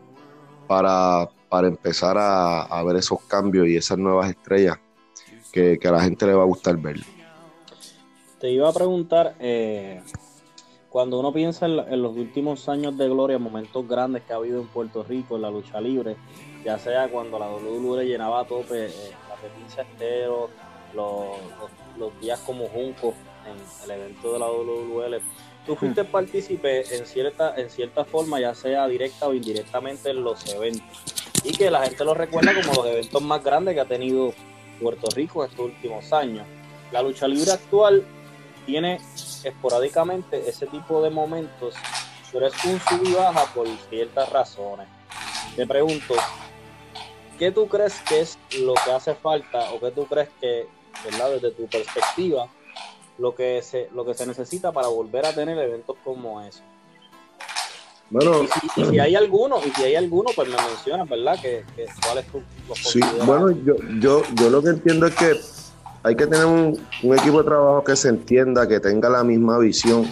[0.67, 4.77] para, para empezar a, ver esos cambios y esas nuevas estrellas
[5.53, 6.97] que, a la gente le va a gustar ver.
[8.41, 10.03] Te iba a preguntar, eh,
[10.89, 14.67] cuando uno piensa en, los últimos años de gloria, momentos grandes que ha habido en
[14.67, 16.17] Puerto Rico en la lucha libre,
[16.65, 20.51] ya sea cuando la WWE llenaba a tope eh, la Petincia Estero,
[20.93, 23.15] los, días como Junco
[23.47, 25.21] en el evento de la WWL,
[25.67, 30.47] tú fuiste partícipe en cierta, en cierta forma, ya sea directa o indirectamente en los
[30.53, 31.03] eventos.
[31.45, 34.33] Y que la gente lo recuerda como los eventos más grandes que ha tenido
[34.81, 36.47] Puerto Rico estos últimos años.
[36.91, 38.05] La lucha libre actual
[38.67, 39.01] tiene
[39.45, 41.75] esporádicamente ese tipo de momentos,
[42.33, 44.87] pero es un sub y baja por ciertas razones.
[45.57, 46.15] Te pregunto,
[47.39, 50.67] ¿qué tú crees que es lo que hace falta o qué tú crees que,
[51.05, 51.31] ¿verdad?
[51.33, 52.49] desde tu perspectiva,
[53.23, 56.61] lo que se, lo que se necesita para volver a tener eventos como eso?
[58.11, 58.43] Bueno,
[58.77, 61.41] y si, hay alguno, y si hay alguno, pues me mencionas, ¿verdad?
[61.41, 61.65] Que,
[62.05, 62.43] ¿Cuál es tu
[62.75, 65.41] Sí, bueno, yo, yo, yo lo que entiendo es que
[66.03, 66.79] hay que tener un,
[67.17, 70.05] equipo de trabajo que se entienda, que tenga la misma visión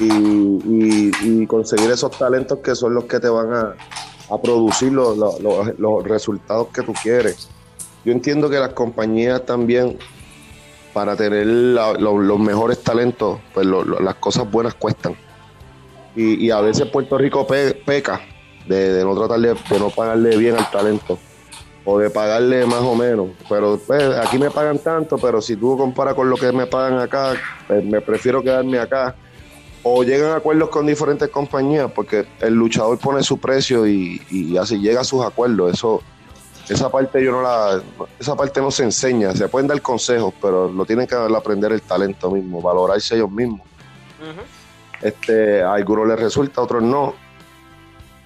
[0.00, 3.76] y, conseguir esos talentos que son los que te van a,
[4.42, 5.18] producir los,
[6.04, 7.48] resultados que tú quieres.
[8.04, 9.98] Yo entiendo que las compañías también,
[10.94, 15.14] para tener los mejores talentos, pues las cosas buenas cuestan.
[16.16, 18.20] Y, a veces Puerto Rico peca
[18.66, 21.18] de, no tratar de no pagarle bien al talento
[21.84, 23.28] o de pagarle más o menos.
[23.48, 26.98] Pero pues, aquí me pagan tanto, pero si tú comparas con lo que me pagan
[26.98, 27.34] acá,
[27.66, 29.14] pues, me prefiero quedarme acá.
[29.82, 34.78] O llegan a acuerdos con diferentes compañías, porque el luchador pone su precio y, así
[34.78, 35.74] llega a sus acuerdos.
[35.74, 36.02] Eso,
[36.68, 37.82] esa parte yo no la,
[38.18, 39.34] esa parte no se enseña.
[39.34, 43.62] Se pueden dar consejos, pero lo tienen que aprender el talento mismo, valorarse ellos mismos.
[45.02, 47.14] Este, a algunos les resulta, a otros no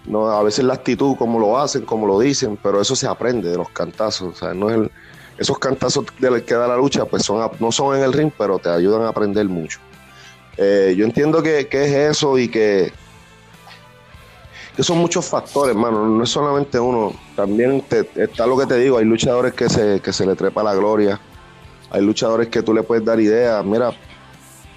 [0.09, 3.51] no, a veces la actitud, como lo hacen, como lo dicen, pero eso se aprende
[3.51, 4.35] de los cantazos.
[4.35, 4.91] O sea, no es
[5.37, 8.59] esos cantazos de que da la lucha, pues son, no son en el ring, pero
[8.59, 9.79] te ayudan a aprender mucho.
[10.57, 12.93] Eh, yo entiendo que, es eso y que, que
[14.83, 16.07] son muchos factores, hermano.
[16.07, 17.13] No es solamente uno.
[17.35, 17.83] También
[18.17, 21.21] está lo que te digo, hay luchadores que se, que se le trepa la gloria.
[21.91, 23.93] Hay luchadores que tú le puedes dar ideas, mira,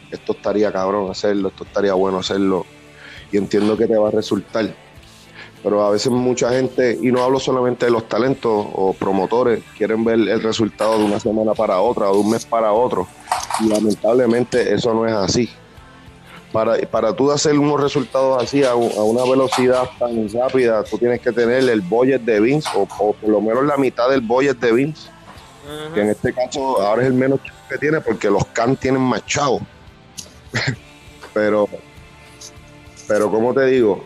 [0.09, 2.65] esto estaría cabrón hacerlo, esto estaría bueno hacerlo.
[3.31, 4.73] Y entiendo que te va a resultar
[5.63, 10.03] pero a veces mucha gente, y no hablo solamente de los talentos o promotores, quieren
[10.03, 13.07] ver el resultado de una semana para otra o de un mes para otro.
[13.59, 15.49] Y lamentablemente eso no es así.
[16.51, 21.31] Para, para tú hacer unos resultados así a, una velocidad tan rápida, tú tienes que
[21.31, 25.09] tener el budget de Vince, o, por lo menos la mitad del budget de Vince,
[25.93, 29.23] que en este caso ahora es el menos que tiene porque los Can tienen más
[31.33, 31.69] pero,
[33.07, 34.03] pero como te digo,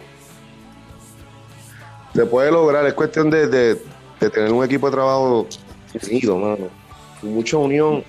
[2.16, 3.78] se puede lograr, es cuestión de,
[4.20, 5.48] tener un equipo de trabajo
[6.10, 6.70] unido, mano,
[7.20, 8.04] con mucha unión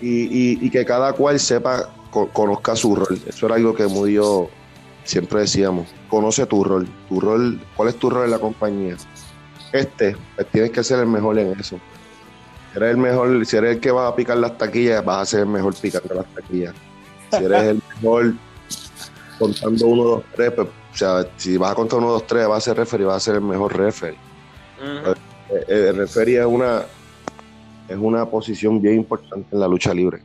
[0.00, 3.20] y, que cada cual sepa, conozca su rol.
[3.26, 4.48] Eso era algo que yo
[5.04, 8.96] siempre decíamos, conoce tu rol, tu rol, cuál es tu rol en la compañía.
[9.72, 11.78] Este, pues tienes que ser el mejor en eso.
[12.72, 15.26] Si eres el mejor, si eres el que va a picar las taquillas, vas a
[15.26, 16.74] ser el mejor picando las taquillas.
[17.30, 18.34] Si eres el mejor
[19.38, 22.58] contando uno, dos, tres, pues o sea, si vas a contar uno, dos, tres, vas
[22.58, 24.18] a ser referee, vas a ser el mejor referee.
[25.68, 26.82] El, referee es una,
[27.88, 30.20] es una posición bien importante en la lucha libre.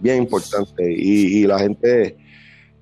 [0.00, 0.92] Bien importante.
[0.92, 2.16] Y, la gente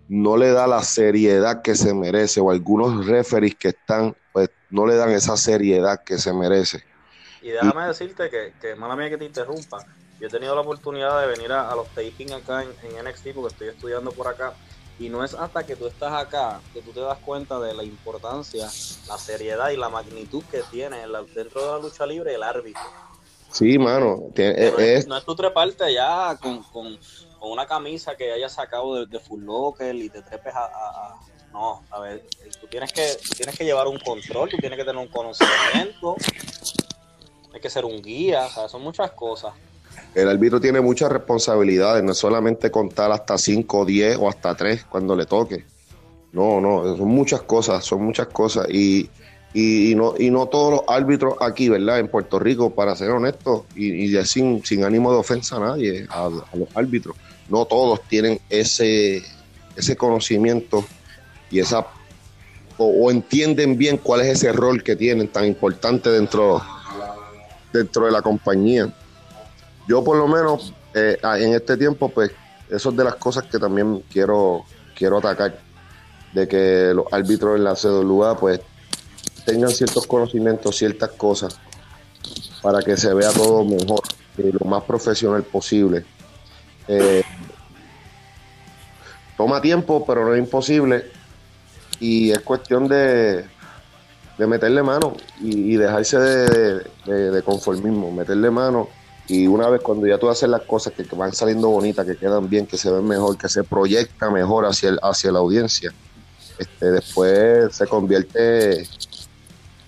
[0.09, 4.87] no le da la seriedad que se merece, o algunos referees que están, pues no
[4.87, 6.85] le dan esa seriedad que se merece.
[7.43, 9.85] Y déjame decirte que, que, mala mía que te interrumpa,
[10.21, 13.53] yo he tenido la oportunidad de venir a, los taping acá en, en, NXT porque
[13.53, 14.55] estoy estudiando por acá
[14.99, 17.83] y no es hasta que tú estás acá que tú te das cuenta de la
[17.83, 18.65] importancia,
[19.09, 20.99] la seriedad y la magnitud que tiene
[21.35, 22.83] dentro de la lucha libre el árbitro.
[23.51, 24.25] Sí, mano.
[24.37, 26.99] no, es, tu treparte allá con, con,
[27.39, 31.17] con una camisa que hayas sacado de, de Full Locker y te trepes a,
[31.53, 32.23] no, a ver,
[32.61, 36.17] tú tienes que tienes que llevar un control, tú tienes que tener un conocimiento,
[37.55, 39.55] hay que ser un guía, o sea, son muchas cosas.
[40.15, 44.85] El árbitro tiene muchas responsabilidades, no es solamente contar hasta 5, 10 o hasta 3
[44.85, 45.65] cuando le toque.
[46.33, 48.69] No, no, son muchas cosas, son muchas cosas.
[48.69, 49.09] Y,
[49.59, 51.99] y, no, y no todos los árbitros aquí, ¿verdad?
[51.99, 56.07] En Puerto Rico, para ser honesto, y, y sin, sin ánimo de ofensa a nadie,
[56.11, 57.17] a, los árbitros,
[57.49, 59.23] no todos tienen ese,
[59.75, 60.85] ese conocimiento
[61.51, 61.87] y esa
[62.77, 66.61] o, entienden bien cuál es ese rol que tienen tan importante dentro,
[67.73, 68.93] dentro de la compañía.
[69.89, 72.31] Yo por lo menos eh, en este tiempo, pues,
[72.69, 75.59] eso es de las cosas que también quiero, quiero atacar,
[76.35, 78.61] de que los árbitros en la CWA, pues,
[79.47, 81.59] tengan ciertos conocimientos, ciertas cosas,
[82.61, 84.03] para que se vea todo mejor
[84.37, 86.05] y lo más profesional posible.
[86.89, 87.23] Eh,
[89.37, 91.11] toma tiempo, pero no es imposible.
[92.01, 93.47] Y es cuestión de,
[94.37, 98.89] de meterle mano y, dejarse de, conformismo, meterle mano.
[99.29, 102.49] Y una vez cuando ya tú haces las cosas que, van saliendo bonitas, que quedan
[102.49, 105.93] bien, que se ven mejor, que se proyecta mejor hacia, el, hacia la audiencia,
[106.59, 108.87] este, después se convierte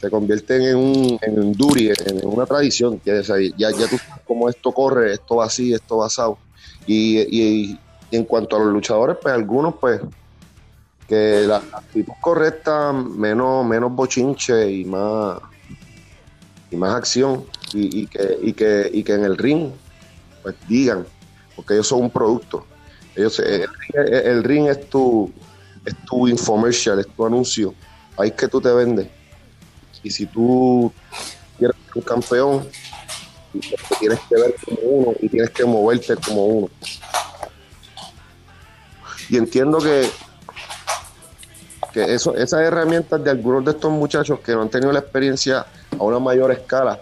[0.00, 2.98] se convierten en un, en un duri, en una tradición.
[3.00, 3.22] Que
[3.56, 6.38] ya, ya tú sabes cómo esto corre, esto va así, esto va asado.
[6.86, 7.78] Y, y,
[8.10, 10.00] en cuanto a los luchadores, pues algunos, pues,
[11.06, 15.38] que la actitud correcta, menos, menos bochinche y más,
[16.70, 17.44] y más acción.
[17.74, 19.70] Y, y, que, y, que, y que en el ring,
[20.42, 21.04] pues digan,
[21.54, 22.64] porque ellos son un producto.
[23.14, 25.30] Ellos, el, el ring es tu,
[25.84, 27.74] es tu infomercial, es tu anuncio.
[28.16, 29.08] Ahí es que tú te vendes
[30.08, 30.90] y si tú
[31.58, 32.68] quieres ser un campeón,
[34.00, 36.70] tienes que ver como uno y tienes que moverte como uno.
[39.28, 40.08] Y entiendo que,
[41.92, 45.66] que eso, esas herramientas de algunos de estos muchachos que no han tenido la experiencia
[45.98, 46.98] a una mayor escala,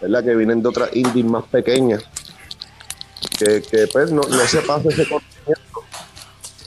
[0.00, 0.22] ¿verdad?
[0.22, 2.04] que vienen de otras indies más pequeñas,
[3.36, 5.80] que, pues no, se pase ese conocimiento.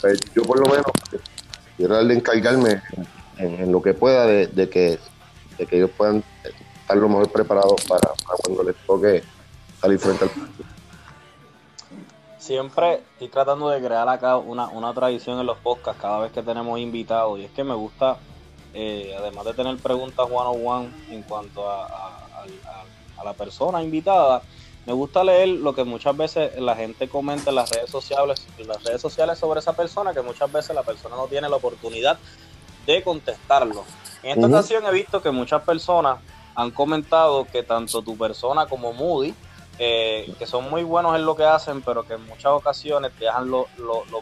[0.01, 0.91] Pues, yo por lo menos
[1.77, 2.81] quiero darle encargarme
[3.37, 4.99] en, lo que pueda de que
[5.57, 8.11] de que ellos puedan estar lo mejor preparados para,
[8.43, 9.23] cuando les toque
[9.79, 10.65] salir frente al partido.
[12.37, 16.43] Siempre estoy tratando de crear acá una, una tradición en los podcasts cada vez que
[16.43, 18.17] tenemos invitados y es que me gusta,
[18.73, 21.85] eh, además de tener preguntas one on one en cuanto a,
[23.17, 24.43] a la persona invitada,
[24.85, 28.67] me gusta leer lo que muchas veces la gente comenta en las redes sociales, en
[28.67, 32.19] las redes sociales sobre esa persona, que muchas veces la persona no tiene la oportunidad
[32.85, 33.83] de contestarlo.
[34.25, 36.17] En esta ocasión he visto que muchas personas
[36.55, 39.35] han comentado que tanto tu persona como Moody,
[39.77, 43.51] eh, que son muy buenos en lo que hacen, pero que en muchas ocasiones dejan
[43.51, 43.67] los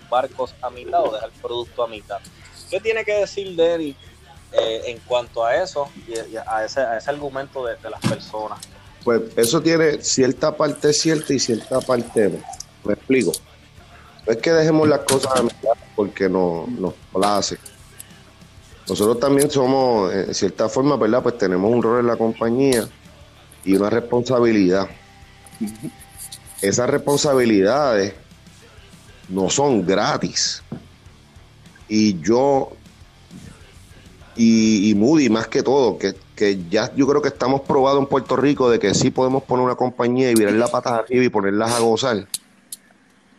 [0.10, 2.18] barcos a mitad o dejan el producto a mitad.
[2.70, 3.96] ¿Qué tiene que decir Denny
[4.52, 8.60] eh, en cuanto a eso y, a, ese, argumento de, las personas?
[9.06, 12.40] Pues eso tiene cierta parte cierta y cierta parte no.
[12.84, 13.32] Me explico.
[14.28, 17.73] No es que dejemos las cosas a mitad porque no, no, no las hace
[18.88, 21.24] nosotros también somos, en cierta forma, ¿verdad?
[21.24, 22.88] Pues tenemos un rol en la compañía
[23.64, 24.88] y una responsabilidad.
[26.62, 28.14] Esas responsabilidades
[29.30, 30.64] no son gratis.
[31.88, 32.72] Y yo,
[34.36, 36.16] y, Moody más que todo, que,
[36.70, 39.76] ya yo creo que estamos probados en Puerto Rico de que sí podemos poner una
[39.76, 42.28] compañía y virar las patas arriba y ponerlas a gozar.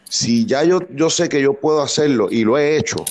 [0.08, 3.04] Si ya yo, yo sé que yo puedo hacerlo y lo he hecho,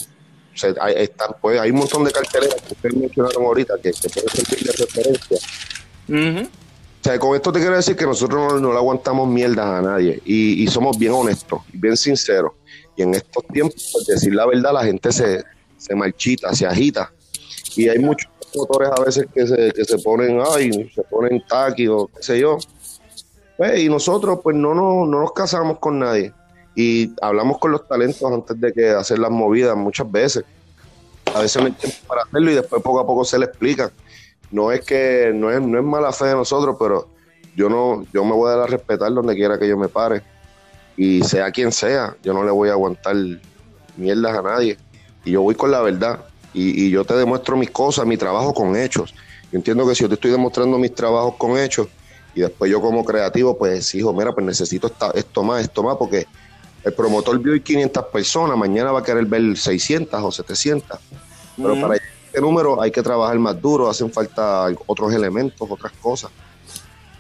[0.80, 1.10] hay,
[1.42, 4.74] pues, hay un montón de carteleras que ustedes mencionaron ahorita que, que pueden servir de
[4.74, 5.38] referencia.
[6.10, 10.22] O sea, con esto te quiero decir que nosotros no, le aguantamos mierdas a nadie
[10.26, 12.54] y, somos bien honestos, bien sinceros.
[12.96, 15.44] Y en estos tiempos, por decir la verdad, la gente se,
[15.78, 17.12] se marchita, se agita.
[17.76, 21.88] Y hay muchos motores a veces que se, que se ponen, ay, se ponen taqui
[21.88, 22.58] o qué sé yo.
[23.58, 26.34] Pues, y nosotros, pues, no, no, no nos casamos con nadie
[26.76, 30.44] y hablamos con los talentos antes de que hacer las movidas muchas veces.
[31.34, 33.92] A veces no hay tiempo para hacerlo y después poco a poco se le explica.
[34.52, 37.08] No es que no es, no es mala fe de nosotros, pero
[37.56, 40.24] yo no yo me voy a dar a respetar donde quiera que yo me pare
[40.98, 43.16] y sea quien sea, yo no le voy a aguantar
[43.98, 44.78] mierdas a nadie
[45.26, 48.76] y yo voy con la verdad y, yo te demuestro mis cosas, mi trabajo con
[48.76, 49.16] hechos.
[49.52, 51.88] Yo entiendo que si yo te estoy demostrando mis trabajos con hechos
[52.36, 56.28] y después yo como creativo, pues hijo, mira, pues necesito esto más, esto más, porque
[56.84, 61.00] el promotor vio 500 personas, mañana va a querer ver 600 o 700.
[61.56, 66.32] Pero para este número hay que trabajar más duro, hacen falta otros elementos, otras cosas.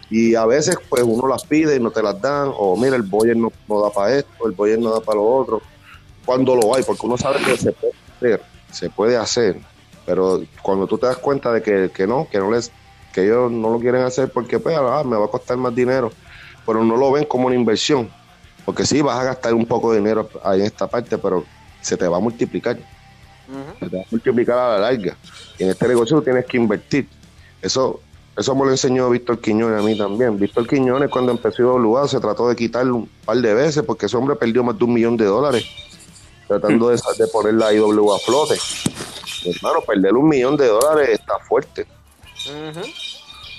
[0.10, 3.04] Y a veces, pues uno las pide y no te las dan, o mira, el
[3.04, 5.62] boyer no, no da para esto, el boyer no da para lo otro.
[6.26, 8.42] Cuando lo hay, porque uno sabe que se puede hacer,
[8.72, 9.60] se puede hacer,
[10.06, 12.72] pero cuando tú te das cuenta de que, que no, que no les,
[13.14, 16.12] que ellos no lo quieren hacer porque pues, ah, me va a costar más dinero,
[16.66, 18.10] pero no lo ven como una inversión,
[18.66, 21.44] porque sí vas a gastar un poco de dinero ahí en esta parte, pero
[21.82, 22.78] se te va a multiplicar,
[23.80, 25.16] se te va a multiplicar a la larga.
[25.58, 27.08] Y en este negocio tú tienes que invertir.
[27.62, 28.02] Eso,
[28.38, 30.40] eso me lo enseñó Víctor Quiñones a mí también.
[30.40, 34.18] Víctor Quiñones cuando empezó lugar se trató de quitarlo un par de veces porque ese
[34.18, 35.66] hombre perdió más de un millón de dólares
[36.48, 38.56] tratando de, de poner la IW a flote.
[39.46, 41.86] Hermano, perder un millón de dólares está fuerte.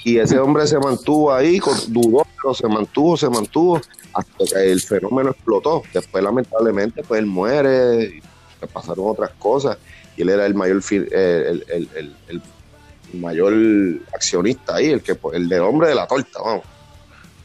[0.05, 3.81] Y ese hombre se mantuvo ahí, dudó, pero se mantuvo, se mantuvo,
[4.13, 5.83] hasta que el fenómeno explotó.
[5.95, 8.21] Después, lamentablemente, pues él muere,
[8.61, 9.79] le pasaron otras cosas,
[10.15, 11.89] y él era el mayor, el, el,
[12.29, 12.43] el,
[13.15, 13.55] mayor
[14.13, 16.65] accionista ahí, el que el de hombre de la torta, vamos.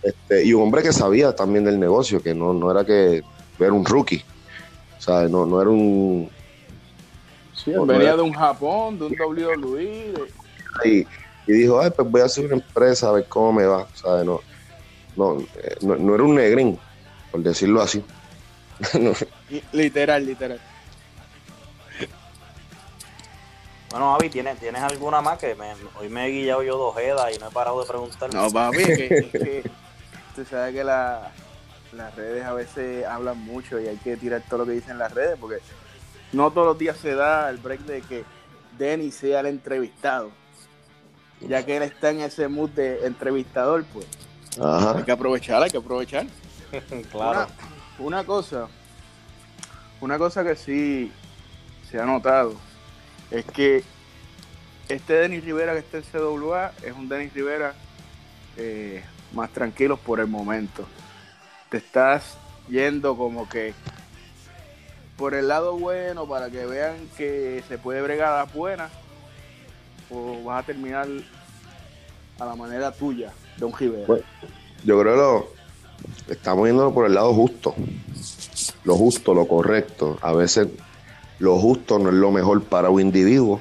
[0.03, 3.24] Este, y un hombre que sabía también del negocio, que no, no era que
[3.57, 4.24] era un rookie,
[4.97, 6.30] o sea, no, no era un...
[7.53, 10.14] Sí, venía de un Japón, de un WWE.
[10.86, 11.05] Y,
[11.49, 13.87] y dijo, ay, pues voy a hacer una empresa a ver cómo me va.
[13.95, 14.23] ¿sabes?
[14.23, 14.39] No,
[15.15, 16.79] no, eh, no, no era un negrín,
[17.31, 18.05] por decirlo así.
[19.71, 20.61] Literal, literal.
[23.89, 25.39] Bueno, Avi, ¿tienes, ¿tienes alguna más?
[25.39, 28.31] Que me, hoy me he guillado yo dos jedas y no he parado de preguntar.
[28.31, 29.71] No, papi, que, que,
[30.35, 31.31] tú sabes que la,
[31.93, 35.11] las redes a veces hablan mucho y hay que tirar todo lo que dicen las
[35.11, 35.57] redes porque
[36.31, 38.23] no todos los días se da el break de que
[38.77, 40.29] Denny sea el entrevistado.
[41.41, 44.05] Ya que él está en ese mood de entrevistador, pues
[44.61, 46.25] hay que aprovechar, hay que aprovechar.
[47.11, 47.47] claro.
[47.97, 48.67] Una, cosa,
[50.01, 51.11] una cosa que sí
[51.89, 52.53] se ha notado
[53.31, 53.83] es que
[54.87, 57.73] este Denis Rivera que está en CWA es un Denis Rivera
[58.57, 60.85] eh, más tranquilo por el momento.
[61.69, 62.37] Te estás
[62.67, 63.73] yendo como que
[65.17, 68.89] por el lado bueno para que vean que se puede bregar a la buena
[70.10, 71.07] o vas a terminar
[72.39, 74.05] a la manera tuya, Don Rivera?
[74.07, 74.24] Pues,
[74.84, 75.60] yo creo que lo,
[76.34, 77.76] estamos yendo por el lado justo.
[78.84, 80.18] Lo justo, lo correcto.
[80.22, 80.68] A veces
[81.39, 83.60] lo justo no es lo mejor para un individuo.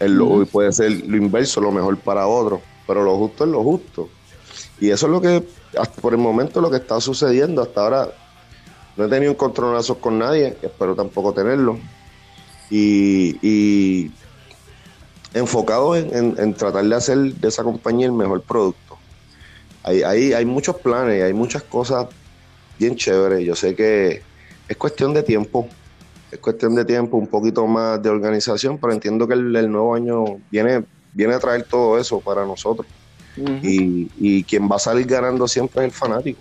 [0.00, 2.60] lo, Puede ser lo inverso, lo mejor para otro.
[2.86, 4.08] Pero lo justo es lo justo.
[4.80, 5.46] Y eso es lo que,
[5.78, 7.62] hasta por el momento, lo que está sucediendo.
[7.62, 8.08] Hasta ahora
[8.96, 10.56] no he tenido un controlazo con nadie.
[10.62, 11.78] Espero tampoco tenerlo.
[12.70, 14.10] y
[15.34, 18.98] enfocado en, tratar de hacer de esa compañía el mejor producto.
[19.82, 22.06] Hay, hay, hay muchos planes, y hay muchas cosas
[22.78, 23.44] bien chéveres.
[23.44, 24.22] Yo sé que
[24.68, 25.68] es cuestión de tiempo,
[26.30, 30.24] es cuestión de tiempo, un poquito más de organización, pero entiendo que el, nuevo año
[30.50, 32.86] viene, viene a traer todo eso para nosotros.
[33.36, 36.38] y, y, quien va a salir ganando siempre es el fanático.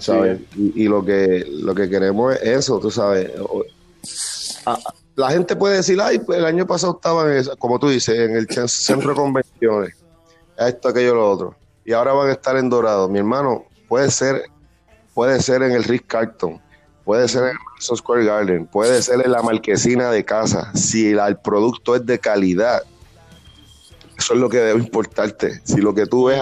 [0.00, 0.40] ¿sabes?
[0.56, 3.30] Y, lo que lo que queremos es eso, tú sabes
[5.16, 8.48] la gente puede decir, ay, pues el año pasado estaban, como tú dices, en el
[8.68, 9.94] centro de convenciones,
[10.58, 11.54] esto, aquello, lo otro,
[11.84, 13.08] y ahora van a estar en Dorado.
[13.08, 14.44] Mi hermano, puede ser,
[15.12, 16.60] puede ser en el Rick Carton,
[17.04, 21.10] puede ser en el Madison Square Garden, puede ser en la marquesina de casa, si
[21.12, 22.82] el producto es de calidad.
[24.16, 25.60] Eso es lo que debe importarte.
[25.64, 26.40] Si lo que tú ves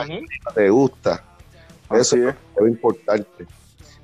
[0.55, 1.25] te gusta,
[1.91, 2.37] eso debe
[2.69, 3.47] importarte.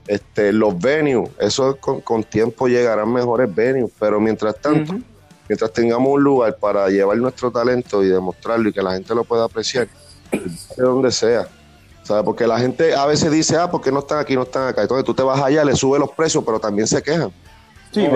[0.09, 4.94] Este, los venues, eso con, tiempo llegarán mejores venues, pero mientras tanto,
[5.46, 9.24] mientras tengamos un lugar para llevar nuestro talento y demostrarlo y que la gente lo
[9.24, 9.86] pueda apreciar,
[10.32, 11.46] de donde sea.
[12.04, 12.24] ¿Sabes?
[12.24, 14.80] Porque la gente a veces dice, ah, porque no están aquí, no están acá.
[14.80, 17.30] Entonces tú te vas allá, le subes los precios, pero también se quejan.
[17.90, 18.09] Sí,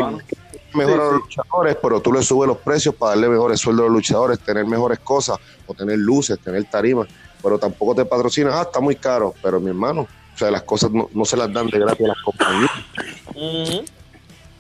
[0.73, 3.87] Mejor a los luchadores, pero tú le subes los precios para darle mejores sueldos a
[3.89, 7.07] los luchadores, tener mejores cosas, o tener luces, tener tarimas,
[7.43, 9.35] pero tampoco te patrocinas, ah, está muy caro.
[9.43, 12.23] Pero mi hermano, o sea, las cosas no, se las dan de gratis a las
[12.25, 12.71] compañías.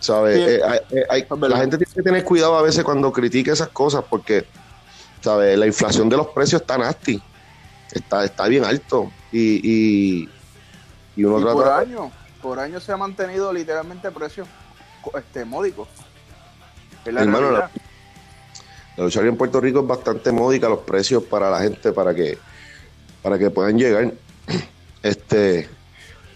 [0.01, 0.37] ¿Sabes?
[0.37, 0.61] Eh,
[0.91, 4.45] eh, la gente tiene que tener cuidado a veces cuando critica esas cosas porque,
[5.21, 5.57] ¿sabes?
[5.57, 7.23] La inflación de los precios está nasty.
[7.93, 9.11] Está, está bien alto.
[9.31, 10.27] Y,
[11.17, 11.55] y, uno trata...
[11.55, 12.13] Por año,
[12.43, 14.49] por año se ha mantenido literalmente precios
[15.17, 15.89] este, módicos.
[17.05, 17.71] la Hermano, la,
[18.97, 22.39] lucha en Puerto Rico es bastante módica los precios para la gente para que
[23.23, 24.13] para que puedan llegar
[25.03, 25.69] este,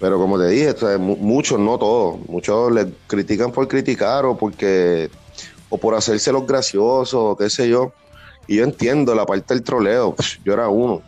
[0.01, 5.11] pero como te dije, muchos, no todos, muchos le critican por criticar o porque
[5.69, 7.93] o por hacerse los graciosos qué sé yo.
[8.47, 10.15] Y yo entiendo la parte del troleo,
[10.45, 11.03] yo era uno.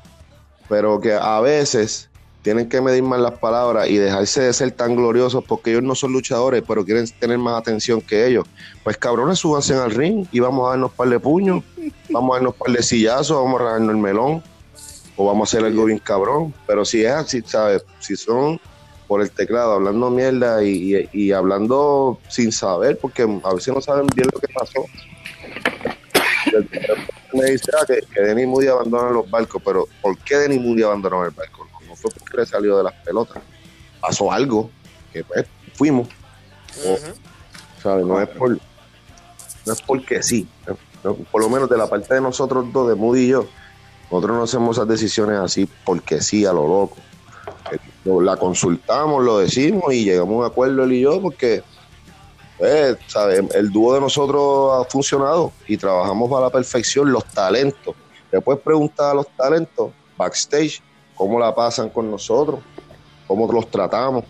[0.69, 2.09] Pero que a veces
[2.43, 5.95] tienen que medir más las palabras y dejarse de ser tan gloriosos porque ellos no
[5.95, 8.47] son luchadores, pero quieren tener más atención que ellos.
[8.83, 11.63] Pues cabrones, súbanse al ring y vamos a darnos par de puños,
[12.11, 14.43] vamos a darnos par de sillazos, vamos a rajarnos el melón
[15.19, 16.55] o vamos a hacer algo bien cabrón.
[16.67, 17.85] Pero si es así, ¿sabes?
[17.99, 18.59] Si son
[19.09, 24.07] por el teclado hablando mierda y, y, hablando sin saber, porque a veces no saben
[24.15, 24.85] bien lo que pasó.
[27.33, 30.83] Me dice ah, que, que Denny Moody abandona los barcos, pero ¿por qué Denny Moody
[30.83, 31.67] abandonó el barco?
[31.87, 33.43] No fue porque salió de las pelotas.
[34.01, 34.71] Pasó algo
[35.13, 36.09] que pues, fuimos.
[37.83, 38.07] ¿sabes?
[38.07, 40.49] No es por no es porque sí.
[41.03, 43.47] Por lo menos de la parte de nosotros dos, de Moody y yo,
[44.11, 46.97] nosotros no hacemos esas decisiones así porque sí, a lo loco.
[47.73, 47.79] Eh,
[48.23, 51.63] la consultamos, lo decimos y llegamos a un acuerdo él y yo porque
[52.57, 52.97] pues,
[53.55, 57.95] el dúo de nosotros ha funcionado y trabajamos para la perfección los talentos.
[58.33, 60.83] Le puedes preguntar a los talentos backstage
[61.15, 62.61] cómo la pasan con nosotros,
[63.27, 64.25] cómo los tratamos,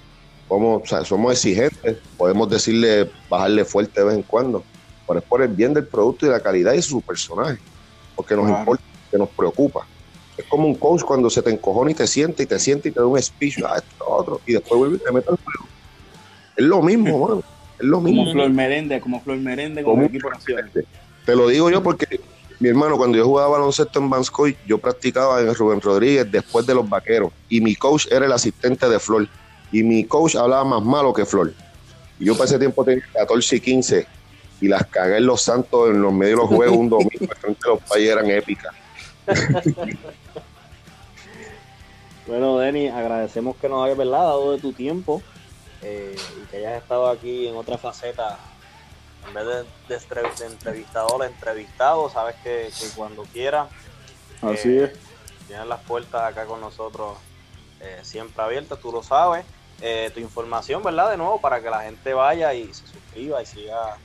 [0.47, 4.63] cómo, somos exigentes, podemos decirle, bajarle fuerte de vez en cuando,
[5.07, 7.59] pero es por el bien del producto y la calidad y su personaje,
[8.15, 9.87] porque nos importa, que nos preocupa.
[10.37, 12.93] Es como un coach cuando se te encojona y te siente y te siente y
[12.93, 15.67] te da un speech, ah, esto, otro, y después vuelve y te mete al juego.
[16.57, 17.43] Es lo mismo, mano.
[17.79, 18.23] Es lo mismo.
[18.23, 20.71] Como Flor Merende, como Flor Merende, como, equipo nacional.
[21.25, 22.21] Te lo digo yo porque
[22.61, 26.75] mi hermano, cuando yo jugaba baloncesto en Banscoy, yo practicaba en Rubén Rodríguez después de
[26.75, 27.31] los vaqueros.
[27.49, 29.29] Y mi coach era el asistente de Flor.
[29.71, 31.53] Y mi coach hablaba más malo que Flor.
[32.19, 34.07] Y yo para ese tiempo tenía 14 y 15.
[34.61, 37.35] Y las cagué en los santos en los medios de los juegos un domingo.
[37.41, 38.75] frente los países eran épicas.
[42.27, 45.23] Bueno, Denny, agradecemos que nos hayas dado de tu tiempo
[45.83, 48.39] eh, y que hayas estado aquí en otra faceta
[49.27, 53.69] en vez de, entrevistador entrevistado, sabes que, cuando quieras.
[54.41, 54.93] Así eh, es.
[55.47, 57.19] Tienes las puertas acá con nosotros
[57.81, 59.45] eh, siempre abiertas, tú lo sabes.
[60.15, 61.11] Tu información, ¿verdad?
[61.13, 63.97] De nuevo, para que la gente vaya y se suscriba y siga.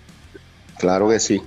[0.78, 1.42] Claro que sí.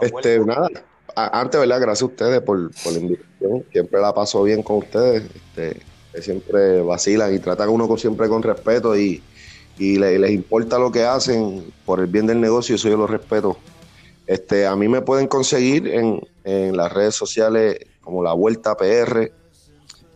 [0.00, 0.68] Este, nada,
[1.14, 1.80] antes, ¿verdad?
[1.80, 3.64] Gracias a ustedes por, por, la invitación.
[3.72, 5.24] Siempre la paso bien con ustedes.
[5.34, 5.82] Este,
[6.20, 9.22] siempre vacilan y tratan a uno siempre con respeto y,
[9.78, 13.56] y les importa lo que hacen por el bien del negocio, eso yo lo respeto.
[14.26, 19.32] Este, a mí me pueden conseguir en, en las redes sociales como La Vuelta PR,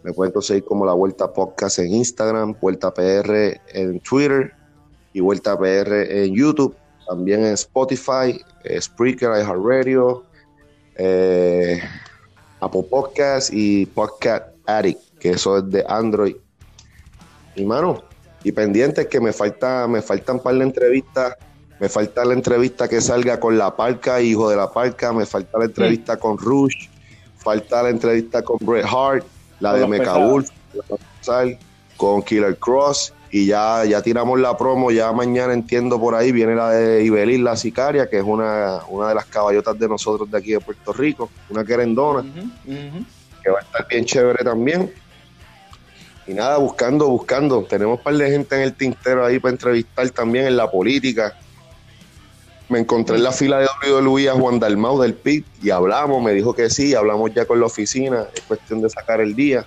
[0.02, 4.52] me pueden conseguir como La Vuelta Podcast en Instagram, Vuelta PR en Twitter
[5.12, 6.76] y Vuelta PR en YouTube,
[7.08, 10.24] también en Spotify, eh, Spreaker, iHeartRadio,
[10.98, 11.80] eh,
[12.60, 16.36] Apple Podcast y Podcast Addict, que eso es de Android.
[17.54, 18.02] Y mano,
[18.44, 21.36] y pendientes que me falta, me faltan un par de entrevistas.
[21.78, 25.12] Me falta la entrevista que salga con La Parca, hijo de La Parca.
[25.12, 26.88] Me falta la entrevista con Rush.
[27.36, 29.24] Falta la entrevista con Bret Hart.
[29.60, 30.46] La de Mecabull.
[31.96, 33.12] Con Killer Cross.
[33.36, 34.90] Y ya, ya tiramos la promo.
[34.90, 39.10] Ya mañana entiendo por ahí viene la de Ibelín, la sicaria, que es una, una
[39.10, 41.28] de las caballotas de nosotros de aquí de Puerto Rico.
[41.50, 42.24] Una querendona.
[42.64, 44.90] Que va a estar bien chévere también.
[46.26, 47.62] Y nada, buscando, buscando.
[47.64, 51.38] Tenemos un par de gente en el tintero ahí para entrevistar también en la política.
[52.70, 56.32] Me encontré en la fila de WWE a Juan Dalmau del PIT y hablamos, me
[56.32, 59.66] dijo que sí, hablamos ya con la oficina, es cuestión de sacar el día.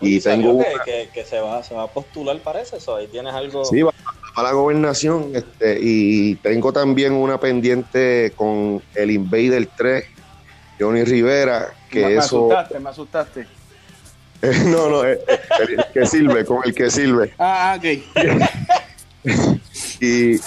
[0.00, 3.64] Y tengo que, que, se, va, se va a postular, parece eso, ahí tienes algo...
[3.64, 3.92] Sí, va
[4.34, 10.04] a la gobernación este, y tengo también una pendiente con el Invader 3,
[10.78, 12.48] Johnny Rivera, que me eso...
[12.48, 13.46] Me asustaste, me asustaste.
[14.66, 15.20] no, no, eh,
[15.60, 17.34] el, que sirve, con el que sirve.
[17.38, 17.84] Ah, ok.
[20.00, 20.36] y,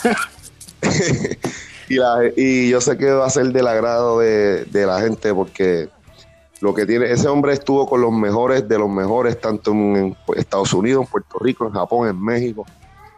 [1.89, 1.99] y,
[2.35, 5.89] y, yo sé que va a ser del agrado de, la gente porque
[6.63, 10.71] lo que tiene, ese hombre estuvo con los mejores de los mejores, tanto en, Estados
[10.71, 12.65] Unidos, en Puerto Rico, en Japón, en México.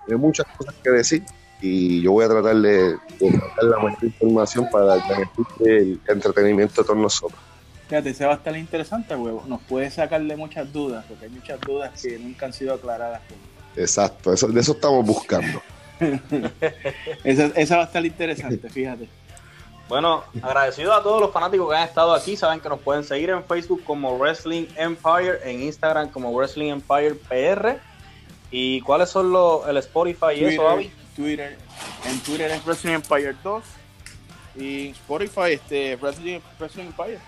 [0.10, 1.24] Hay muchas cosas que decir
[1.62, 4.96] y yo voy a tratar de, de dar la mayor información para
[5.60, 7.40] el entretenimiento de todos nosotros.
[7.88, 9.44] Fíjate, ese va a estar interesante, huevo.
[9.46, 13.22] Nos puede sacarle muchas dudas, porque hay muchas dudas que nunca han sido aclaradas.
[13.76, 15.62] Exacto, eso, de eso estamos buscando.
[17.24, 19.08] esa, va a estar interesante, fíjate.
[19.88, 22.36] Bueno, agradecido a todos los fanáticos que han estado aquí.
[22.36, 27.16] Saben que nos pueden seguir en Facebook como Wrestling Empire, en Instagram como Wrestling Empire
[27.16, 27.80] PR.
[28.50, 30.92] ¿Y cuáles son los, el Spotify y eso, Avi?
[31.16, 31.58] Twitter.
[32.06, 33.64] En Twitter es Wrestling Empire 2.
[34.56, 37.20] Y Spotify, este, Wrestling, Wrestling Empire.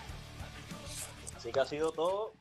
[1.35, 2.36] Así que ha sido todo.